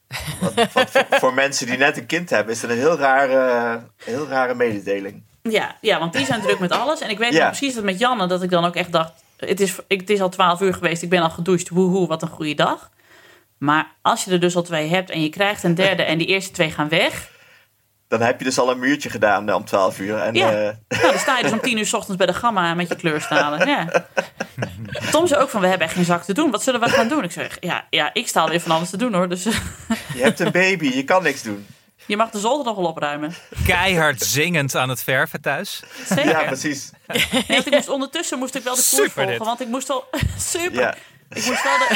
[0.70, 4.56] Voor, voor mensen die net een kind hebben, is dat een heel rare, heel rare
[4.56, 5.24] mededeling.
[5.42, 7.02] Ja, ja, want die zijn druk met alles.
[7.02, 7.48] En ik weet Ja.
[7.48, 10.30] precies dat met Janne, dat ik dan ook echt dacht, het is, het is al
[10.30, 12.90] twaalf uur geweest, ik ben al gedoucht, woehoe, wat een goede dag.
[13.58, 16.28] Maar als je er dus al twee hebt en je krijgt een derde en die
[16.28, 17.32] eerste twee gaan weg,
[18.18, 20.18] Dan heb je dus al een muurtje gedaan om 12 uur.
[20.18, 20.50] En, Ja.
[20.52, 22.88] eh, Nou, dan sta je dus om tien uur 's ochtends bij de gamma met
[22.90, 23.68] je kleurstalen.
[23.68, 24.06] Ja.
[25.12, 26.52] Tom zei ook van, we hebben echt geen zak te doen.
[26.52, 27.24] Wat zullen we gaan doen?
[27.24, 29.30] Ik zeg, ja, ja ik sta alweer van alles te doen hoor.
[29.30, 31.68] Dus je hebt een baby, je kan niks doen.
[32.08, 33.34] je mag de zolder nog wel opruimen.
[33.66, 35.84] Keihard zingend aan het verven thuis.
[36.06, 36.28] Zeker.
[36.30, 36.90] Ja, precies.
[37.08, 39.32] Nee, want ik moest, ondertussen moest ik wel de koers Super volgen.
[39.32, 39.48] dit.
[39.48, 40.08] Want ik moest wel...
[40.38, 40.80] super.
[40.82, 40.94] Ja.
[41.30, 41.88] Ik moest wel de...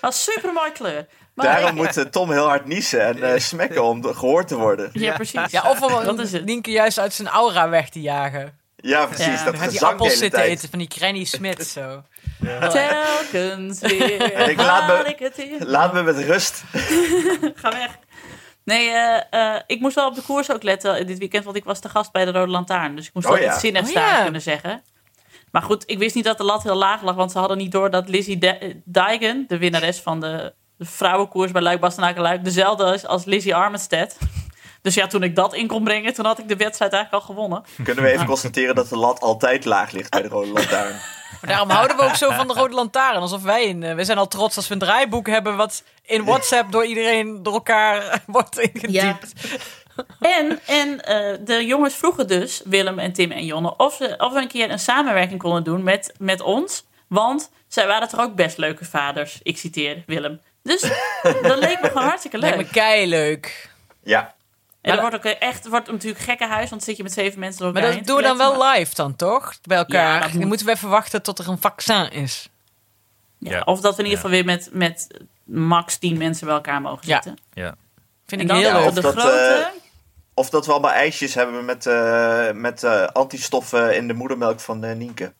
[0.00, 1.06] was super mooi kleur.
[1.34, 4.56] Maar Daarom ik- moet eh, Tom heel hard niezen en eh, smekken om gehoord te
[4.56, 4.90] worden.
[4.92, 5.50] Ja, precies.
[5.50, 6.44] Ja, of om Dat is het.
[6.44, 8.58] Nienke juist uit zijn aura weg te jagen.
[8.76, 9.26] Ja, precies.
[9.26, 9.44] Ja.
[9.44, 10.50] dat gaat de appels hele zitten tijd.
[10.52, 12.02] eten van die Granny Smith zo.
[12.70, 15.56] Telkens weer En ik laat me- ik het in.
[15.66, 16.62] Laat me met rust.
[17.54, 17.98] Ga weg.
[18.64, 21.64] Nee, eh, eh, ik moest wel op de koers ook letten dit weekend, want ik
[21.64, 22.96] was te gast bij de Rode Lantaarn.
[22.96, 23.50] Dus ik moest Oh wel ja.
[23.52, 24.22] iets zin en Oh ja.
[24.22, 24.82] kunnen zeggen.
[25.50, 27.72] Maar goed, ik wist niet dat de lat heel laag lag, want ze hadden niet
[27.72, 32.44] door dat Lizzie De- Dijgen, de winnares van de, de vrouwenkoers bij Luik Bastenaken Luik,
[32.44, 34.16] dezelfde is als Lizzie Armitstead.
[34.82, 37.34] Dus ja, toen ik dat in kon brengen, toen had ik de wedstrijd eigenlijk al
[37.34, 37.64] gewonnen.
[37.84, 40.94] Kunnen we even constateren dat de lat altijd laag ligt bij de Rode Lantaarn.
[41.40, 43.20] Maar daarom houden we ook zo van de Rode Lantaarn.
[43.20, 43.82] Alsof wij een...
[43.82, 45.56] eh, we zijn al trots als we een draaiboek hebben...
[45.56, 49.32] wat in WhatsApp door iedereen door elkaar wordt ingetypt.
[50.20, 54.32] En, en eh, de jongens vroegen dus, Willem en Tim en Jonne, of, ze, of
[54.32, 56.84] we een keer een samenwerking konden doen met, met ons.
[57.08, 59.40] Want zij waren toch ook best leuke vaders.
[59.42, 60.40] Ik citeer Willem.
[60.62, 60.80] Dus
[61.42, 62.50] dat leek me gewoon hartstikke leuk.
[62.54, 63.70] Lijkt me kei leuk.
[64.02, 64.34] Ja,
[64.80, 67.40] En dat wordt ook echt, het wordt natuurlijk gekkenhuis, want dan zit je met zeven
[67.40, 69.54] mensen door Maar dat doen we dan wel live dan, toch?
[69.62, 70.14] Bij elkaar.
[70.20, 70.46] Ja, Dan moet.
[70.46, 72.48] moeten we even wachten tot er een vaccin is.
[73.38, 73.60] Ja, Ja.
[73.64, 75.06] Of dat we in ieder geval weer met, met
[75.44, 77.14] max tien mensen bij elkaar mogen Ja.
[77.14, 77.38] zitten.
[77.52, 77.74] Ja.
[78.26, 78.86] Vind En ik dan heel Ja, leuk.
[78.88, 79.70] of de dat, grote...
[80.34, 84.84] Of dat we allemaal ijsjes hebben met, eh, met eh, antistoffen in de moedermelk van
[84.84, 85.32] eh, Nienke.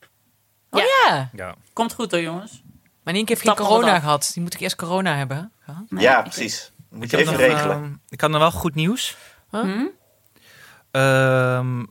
[0.69, 1.29] Oh ja.
[1.33, 1.55] Ja.
[1.73, 2.61] Komt goed hoor, jongens.
[3.03, 4.31] Maar Nienke heeft geen corona gehad.
[4.33, 5.51] Die moet ik eerst corona hebben.
[5.89, 6.71] Nee, ja, ik- precies.
[6.89, 7.75] Moet Ik je even nog, regelen.
[7.75, 9.15] ehm, ik had nog wel goed nieuws.
[9.51, 9.69] Ehm,
[10.91, 11.87] Een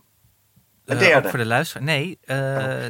[0.84, 1.28] eh, derde.
[1.28, 1.84] voor de luisteraar.
[1.84, 2.36] Nee, eh,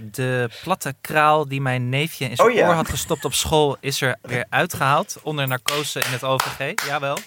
[0.02, 2.66] de platte kraal die mijn neefje in zijn Oh, ja.
[2.68, 3.76] oor had gestopt op school...
[3.80, 6.86] is er weer uitgehaald onder narcose in het OVG.
[6.86, 7.18] Jawel.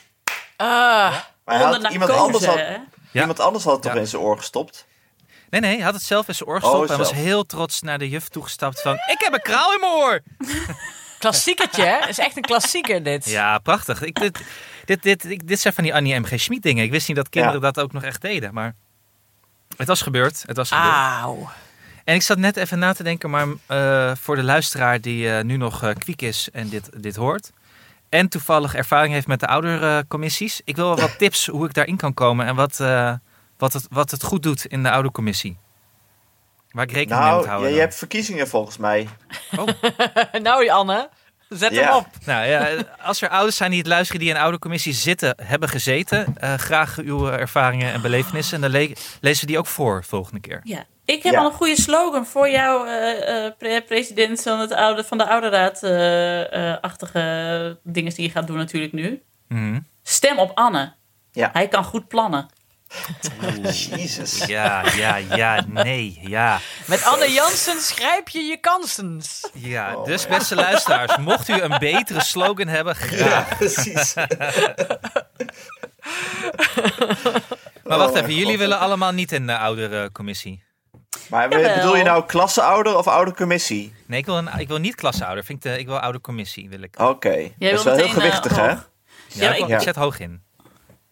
[0.56, 2.78] Ah, Maar hij had, Onder iemand, narcose, anders had, hè?
[3.12, 3.22] Ja.
[3.22, 4.00] iemand anders had het toch Ja.
[4.00, 4.86] in zijn oor gestopt?
[5.54, 6.86] Nee, nee, hij had het zelf in zijn oor gestopt.
[6.86, 7.22] Oh, en was zelf.
[7.22, 8.94] heel trots naar de juf toegestapt van...
[8.94, 10.20] Ik heb een kraal in mijn oor!
[11.20, 12.08] klassiekertje, hè?
[12.08, 13.30] is echt een klassieker dit.
[13.30, 14.02] Ja, prachtig.
[14.02, 14.40] Ik, dit,
[14.86, 16.40] dit, dit, ik- dit zijn van die Annie M.G.
[16.40, 16.84] Schmid dingen.
[16.84, 18.54] Ik wist niet dat kinderen dat ook nog echt deden.
[18.54, 18.76] Maar
[19.78, 20.44] het was gebeurd.
[20.46, 20.94] Het was gebeurd.
[21.22, 21.50] Auw.
[22.04, 25.44] En ik zat net even na te denken, maar eh, voor de luisteraar die eh,
[25.44, 27.52] nu nog eh, kwiek is en dit, dit hoort.
[28.10, 30.62] En toevallig ervaring heeft met de oudercommissies.
[30.64, 33.14] ik wil wel wat tips hoe ik daarin kan komen en wat, eh,
[33.64, 35.58] wat, het, wat het goed doet in de oudercommissie.
[36.72, 37.70] Waar ik rekening mee moet Nou, houden.
[37.70, 39.08] je, je hebt verkiezingen volgens mij.
[40.42, 41.10] nou, Anne,
[41.50, 41.82] zet Ja.
[41.84, 42.08] hem op.
[42.26, 42.70] Nou ja,
[43.02, 46.38] als er ouders zijn die het luisteren die in een oudercommissie zitten, hebben gezeten.
[46.38, 48.56] eh, graag uw ervaringen en belevenissen.
[48.56, 48.92] En dan le-
[49.22, 50.60] lezen we die ook voor volgende keer.
[50.64, 50.84] Ja.
[51.06, 51.40] Ik heb Ja.
[51.40, 55.28] al een goede slogan voor jou, eh, eh, pre- president van, het oude, van de
[55.28, 59.22] ouderraad-achtige dingen die je gaat doen natuurlijk nu.
[59.48, 59.80] Mhm.
[60.04, 60.94] Stem op Anne.
[61.32, 61.50] Ja.
[61.54, 62.48] Hij kan goed plannen.
[63.90, 64.46] Jezus.
[64.46, 66.60] Ja, ja, ja, nee, ja.
[66.86, 69.50] Met Anne Jansen schrijf je je kansens.
[69.54, 70.30] Ja, Oh, dus ja.
[70.30, 73.50] beste luisteraars, mocht u een betere slogan hebben, graag.
[73.50, 74.14] Ja, precies.
[77.84, 78.58] Maar wacht Oh, even, jullie God.
[78.58, 80.64] willen allemaal niet in de oudere commissie.
[81.30, 81.76] Maar Jawel.
[81.76, 83.94] bedoel je nou klasseouder of oudercommissie?
[84.08, 85.44] Nee, ik wil, een, ik wil niet klasseouder.
[85.44, 86.70] Vind ik, de, ik wil oude commissie.
[86.70, 87.00] Wil ik.
[87.00, 88.68] Oké, dat is wel heel eh, gewichtig, hè?
[88.70, 88.90] hoog.
[89.28, 90.43] Ja, Ja, ik, ik- ik zet hoog in.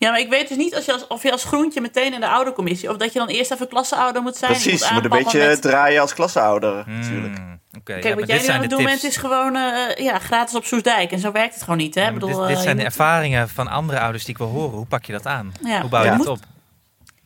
[0.02, 2.20] Ja, maar ik weet dus niet als je als, of je als groentje meteen in
[2.20, 2.90] de oudercommissie...
[2.90, 4.52] of dat je dan eerst even klasseouder moet zijn.
[4.52, 7.34] Precies, je moet een beetje met- draaien als klasseouder, Hmm, natuurlijk.
[7.78, 9.56] Oké, Kijk, ja, maar wat dit jij nu zijn aan het doen bent is gewoon
[9.56, 11.12] eh, ja, gratis op Soesdijk.
[11.12, 12.02] En zo werkt het gewoon niet, hè?
[12.02, 14.50] Ja, bedoel, dit, dit eh, zijn de moet- ervaringen van andere ouders die ik wil
[14.50, 14.78] horen.
[14.78, 15.52] Hoe pak je dat aan?
[15.64, 16.18] Ja, Hoe bouw je ja.
[16.18, 16.40] dat op?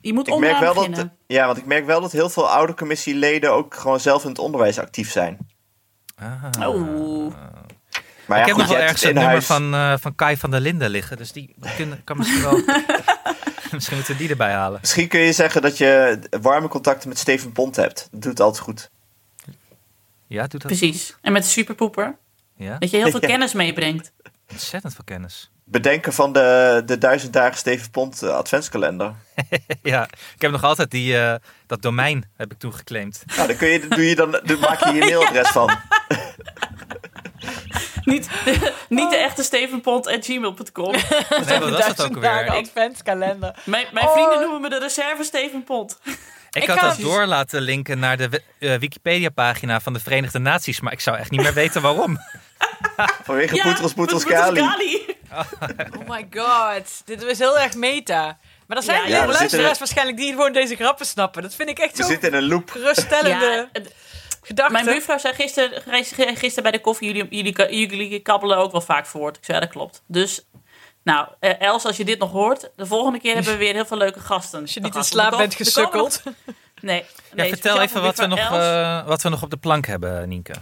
[0.01, 1.17] Je moet Ik merk, onderaan wel dat, beginnen.
[1.27, 4.79] ja, want ik merk wel dat heel veel oudercommissieleden ook gewoon zelf in het onderwijs
[4.79, 5.37] actief zijn.
[6.15, 6.43] Ah.
[8.25, 9.45] Maar ja, ik heb goed, nog wel ergens het nummer huis.
[9.45, 11.17] van, eh, van Kai van der Linden liggen.
[11.17, 12.61] Dus die kunnen, kan misschien wel...
[13.71, 14.77] misschien moeten we die erbij halen.
[14.81, 18.07] Misschien kun je zeggen dat je warme contacten met Steven Pont hebt.
[18.11, 18.89] Dat doet altijd goed.
[20.27, 20.77] Ja, doet dat?
[20.77, 21.15] Precies.
[21.21, 22.15] En met de superpoeper.
[22.57, 23.27] Ja, Dat je heel veel Ja.
[23.27, 24.11] kennis meebrengt.
[24.51, 25.49] ontzettend veel kennis.
[25.63, 29.13] Bedenken van de, de duizend dagen Steven Pont eh, adventskalender.
[29.83, 30.03] ja,
[30.35, 31.35] ik heb nog altijd die, eh,
[31.67, 33.23] dat domein heb ik toen geclaimd.
[33.35, 35.77] Nou, dan kun je, doe je dan, dan maak je je mailadres van.
[38.13, 38.29] niet,
[38.89, 40.91] niet de echte stevenpont.gmail.com.
[40.91, 42.49] Nee, wat was dat ook alweer?
[42.49, 43.55] adventskalender.
[43.63, 44.13] Mijn, mijn Oh.
[44.13, 45.99] vrienden noemen me de reserve Steven Pont.
[46.51, 50.79] Ik, Ik had dat door laten linken naar de eh, Wikipedia-pagina van de Verenigde Naties,
[50.81, 52.17] maar ik zou echt niet meer weten waarom.
[53.23, 55.05] Vanwege Poetros Poetros Poetros Kali.
[55.99, 57.01] Oh my god.
[57.05, 58.37] Dit was heel erg meta.
[58.67, 61.41] Maar er zijn Ja, ja, we luisteraars er- waarschijnlijk die gewoon deze grappen snappen.
[61.41, 62.69] Dat vind ik echt We zo zitten in een loop.
[62.71, 63.81] geruststellende Ja,
[64.69, 65.81] mijn buurvrouw zei gisteren,
[66.35, 69.37] gisteren bij de koffie, jullie, jullie, jullie kabbelen ook wel vaak voort.
[69.37, 70.03] Ik zei, ja, dat klopt.
[70.07, 70.45] Dus,
[71.03, 73.85] nou, eh, Els, als je dit nog hoort, de volgende keer hebben we weer heel
[73.85, 74.61] veel leuke gasten.
[74.61, 76.21] Als je niet in slaap bent nog- gesukkeld.
[76.81, 76.97] Nee.
[76.97, 79.85] Ja, nee, vertel speciaal even wat we, nog, eh, wat we nog op de plank
[79.85, 80.53] hebben, Nienke.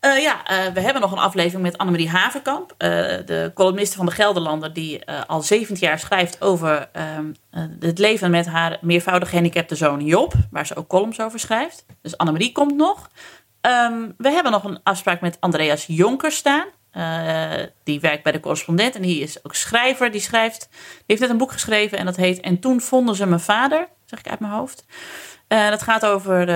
[0.00, 2.88] Eh, ja, eh, we hebben nog een aflevering met Annemarie Haverkamp, eh,
[3.26, 8.30] de columniste van de Gelderlander, die al 17 jaar schrijft over ehm, eh, het leven
[8.30, 11.84] met haar meervoudig gehandicapte zoon Job, waar ze ook columns over schrijft.
[12.02, 13.10] Dus Annemarie komt nog.
[13.60, 16.66] Ehm, we hebben nog een afspraak met Andreas Jonker staan.
[17.84, 20.10] Die werkt bij de correspondent en die is ook schrijver.
[20.10, 23.26] Die schrijft, die heeft net een boek geschreven en dat heet En toen vonden ze
[23.26, 24.84] mijn vader, zeg ik uit mijn hoofd.
[25.48, 26.46] Dat gaat over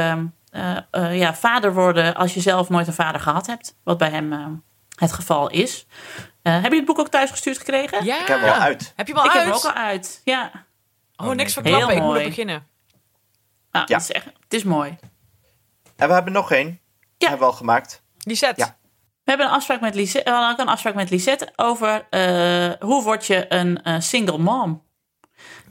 [0.51, 3.77] eh, eh, ja, vader worden als je zelf nooit een vader gehad hebt.
[3.85, 4.47] Wat bij hem eh,
[4.95, 5.87] het geval is.
[6.43, 8.05] Eh, heb je het boek ook thuis gestuurd gekregen?
[8.05, 8.21] Ja.
[8.21, 8.93] Ik heb hem al uit.
[8.97, 9.45] Heb je hem al ik uit?
[9.45, 10.21] heb hem ook al uit.
[10.25, 10.51] Ja,
[11.17, 11.97] Oh, niks Heel verklappen.
[11.97, 12.21] Ik moet mooi.
[12.23, 12.67] er beginnen.
[13.71, 13.95] nou, Ja.
[13.95, 14.99] Het, is echt, het is mooi.
[15.97, 16.81] En we hebben nog één.
[17.19, 17.29] Ja.
[17.29, 18.03] Hebben we al gemaakt.
[18.19, 18.61] Lisette.
[18.61, 18.77] Ja.
[19.25, 22.71] We hebben een afspraak met Lisette, we hadden ook een afspraak met Lisette over eh,
[22.81, 24.83] hoe word je een eh, single mom.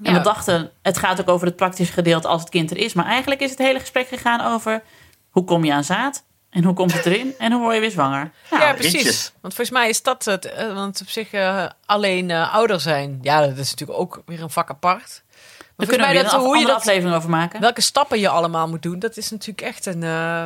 [0.04, 0.18] En Ja.
[0.18, 2.94] we dachten, het gaat ook over het praktische gedeelte als het kind er is.
[2.94, 4.82] Maar eigenlijk is het hele gesprek gegaan over
[5.30, 6.24] hoe kom je aan zaad?
[6.50, 7.34] En hoe komt het erin?
[7.40, 8.32] En hoe word je weer zwanger?
[8.52, 8.94] Nou, Ja, precies.
[8.94, 9.32] rietjes.
[9.42, 10.46] Want volgens mij is dat het.
[10.46, 13.20] eh, want op zich eh, alleen eh, ouder zijn.
[13.22, 15.22] Ja, dat is natuurlijk ook weer een vak apart.
[15.60, 17.62] Maar daar kunnen we dat af- hoe je dat, aflevering over maken.
[17.62, 20.04] welke stappen je allemaal moet doen, dat is natuurlijk echt een.
[20.04, 20.46] eh,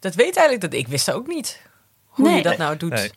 [0.00, 1.60] dat weet eigenlijk dat ik wist dat ook niet.
[2.06, 2.36] Hoe Nee.
[2.36, 2.90] je dat nou doet.
[2.90, 3.10] Nee.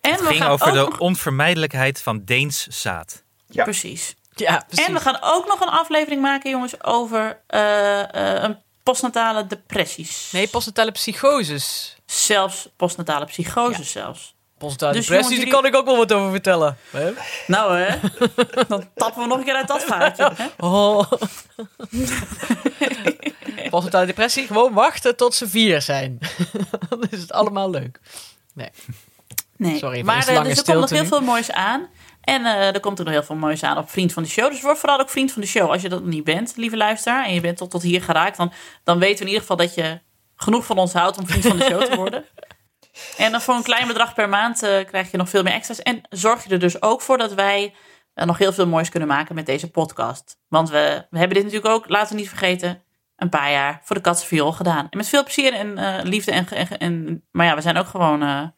[0.00, 3.22] En Het we ging gaan over ook de onvermijdelijkheid van Deens zaad.
[3.46, 3.62] Ja.
[3.64, 4.14] Precies.
[4.34, 4.86] Ja, precies.
[4.86, 10.28] En we gaan ook nog een aflevering maken, jongens, over eh, eh, een postnatale depressies.
[10.32, 11.96] Nee, postnatale psychoses.
[12.06, 14.34] Zelfs postnatale psychose zelfs.
[14.58, 16.76] Postnatale Dus depressie, jongens, daar kan ik ook wel wat over vertellen.
[16.90, 17.12] Hè?
[17.46, 17.98] Nou hè,
[18.68, 20.32] dan tappen we nog een keer uit dat vaatje.
[20.36, 20.46] Hè?
[20.68, 21.12] Oh.
[23.70, 26.18] postnatale depressie, gewoon wachten tot ze vier zijn.
[26.88, 28.00] Dan is het allemaal leuk.
[28.54, 28.70] Nee.
[29.78, 31.08] Sorry voor maar eh, dus er komt nog heel nu.
[31.08, 31.88] veel moois aan.
[32.22, 34.50] En eh, er komt ook nog heel veel moois aan op Vriend van de Show.
[34.50, 35.70] Dus word vooral ook Vriend van de Show.
[35.70, 38.36] Als je dat nog niet bent, lieve luisteraar, en je bent tot, tot hier geraakt,
[38.36, 38.52] dan,
[38.84, 40.00] dan weten we in ieder geval dat je
[40.36, 42.24] genoeg van ons houdt om Vriend van de Show te worden.
[43.16, 45.82] En dan voor een klein bedrag per maand eh, krijg je nog veel meer extra's.
[45.82, 47.74] En zorg je er dus ook voor dat wij
[48.14, 50.38] eh, nog heel veel moois kunnen maken met deze podcast.
[50.48, 52.82] Want we, we hebben dit natuurlijk ook, laten we niet vergeten,
[53.16, 54.86] een paar jaar voor de katsenviool gedaan.
[54.90, 56.32] En met veel plezier en liefde.
[56.32, 58.52] En, en, en- maar ja, we zijn ook gewoon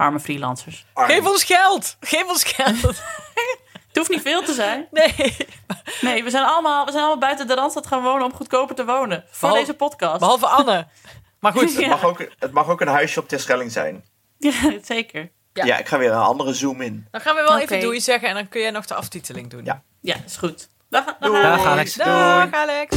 [0.00, 0.84] arme freelancers.
[0.94, 1.96] Geef ons geld!
[2.00, 2.80] Geef ons geld!
[3.90, 4.88] Het hoeft niet veel te zijn.
[4.90, 5.36] Nee.
[6.00, 8.84] Nee, we zijn allemaal, we zijn allemaal buiten de Randstad gaan wonen om goedkoper te
[8.84, 9.24] wonen.
[9.30, 10.18] Voor Behal- deze podcast.
[10.18, 10.86] Behalve Anne.
[11.40, 11.76] Maar goed.
[11.76, 14.04] Het, mag ook, het mag ook een huisje op Terschelling zijn.
[14.38, 15.30] Ja, zeker.
[15.52, 15.64] Ja.
[15.64, 15.78] Ja.
[15.78, 17.06] ik ga weer een andere zoom in.
[17.10, 19.64] Dan gaan we wel even doei zeggen en dan kun jij nog de aftiteling doen.
[19.64, 19.82] Ja.
[20.00, 20.68] Ja, is goed.
[20.88, 21.42] Dag, dag, Doei.
[21.42, 21.94] Dag, Alex.
[21.94, 22.96] Dag Alex.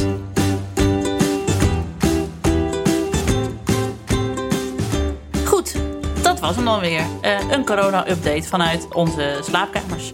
[6.44, 7.02] Was dan weer.
[7.20, 10.12] Eh, een corona-update vanuit onze slaapkamers.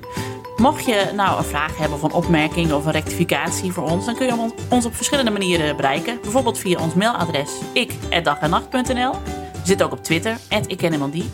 [0.57, 4.15] Mocht je nou een vraag hebben of een opmerking of een rectificatie voor ons, dan
[4.15, 6.19] kun je on- ons op verschillende manieren bereiken.
[6.23, 9.13] Bijvoorbeeld via ons mailadres ik@dagennacht.nl.
[9.53, 11.31] We zitten ook op Twitter @ikkenniemandie.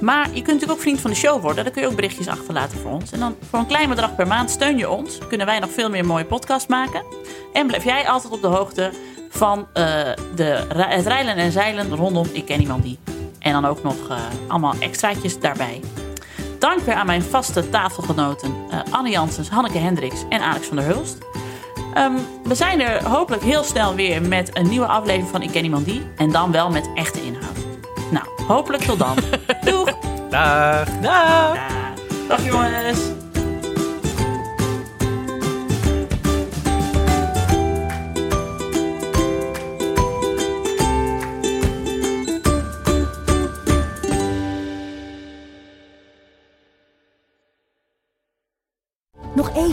[0.00, 1.64] Maar je kunt natuurlijk ook vriend van de show worden.
[1.64, 3.12] Dan kun je ook berichtjes achterlaten voor ons.
[3.12, 5.18] En dan voor een klein bedrag per maand steun je ons.
[5.28, 7.02] Kunnen wij nog veel meer mooie podcasts maken.
[7.52, 8.90] En blijf jij altijd op de hoogte
[9.30, 9.84] van eh,
[10.34, 12.98] de, het rijlen en zeilen rondom Ik Ken Die.
[13.48, 14.16] En dan ook nog eh,
[14.48, 15.80] allemaal extraatjes daarbij.
[16.58, 20.86] Dank weer aan mijn vaste tafelgenoten uh, Anne Janssens, Hanneke Hendricks en Alex van der
[20.86, 21.18] Hulst.
[21.94, 22.12] Ehm,
[22.44, 25.84] we zijn er hopelijk heel snel weer met een nieuwe aflevering van Ik Ken Iemand
[25.84, 26.02] Die.
[26.16, 27.56] En dan wel met echte inhoud.
[28.10, 29.16] Nou, hopelijk tot dan.
[29.70, 29.90] Doeg!
[30.30, 30.88] Dag!
[31.00, 31.54] Dag!
[31.54, 31.58] Dag,
[32.28, 33.27] Dag jongens!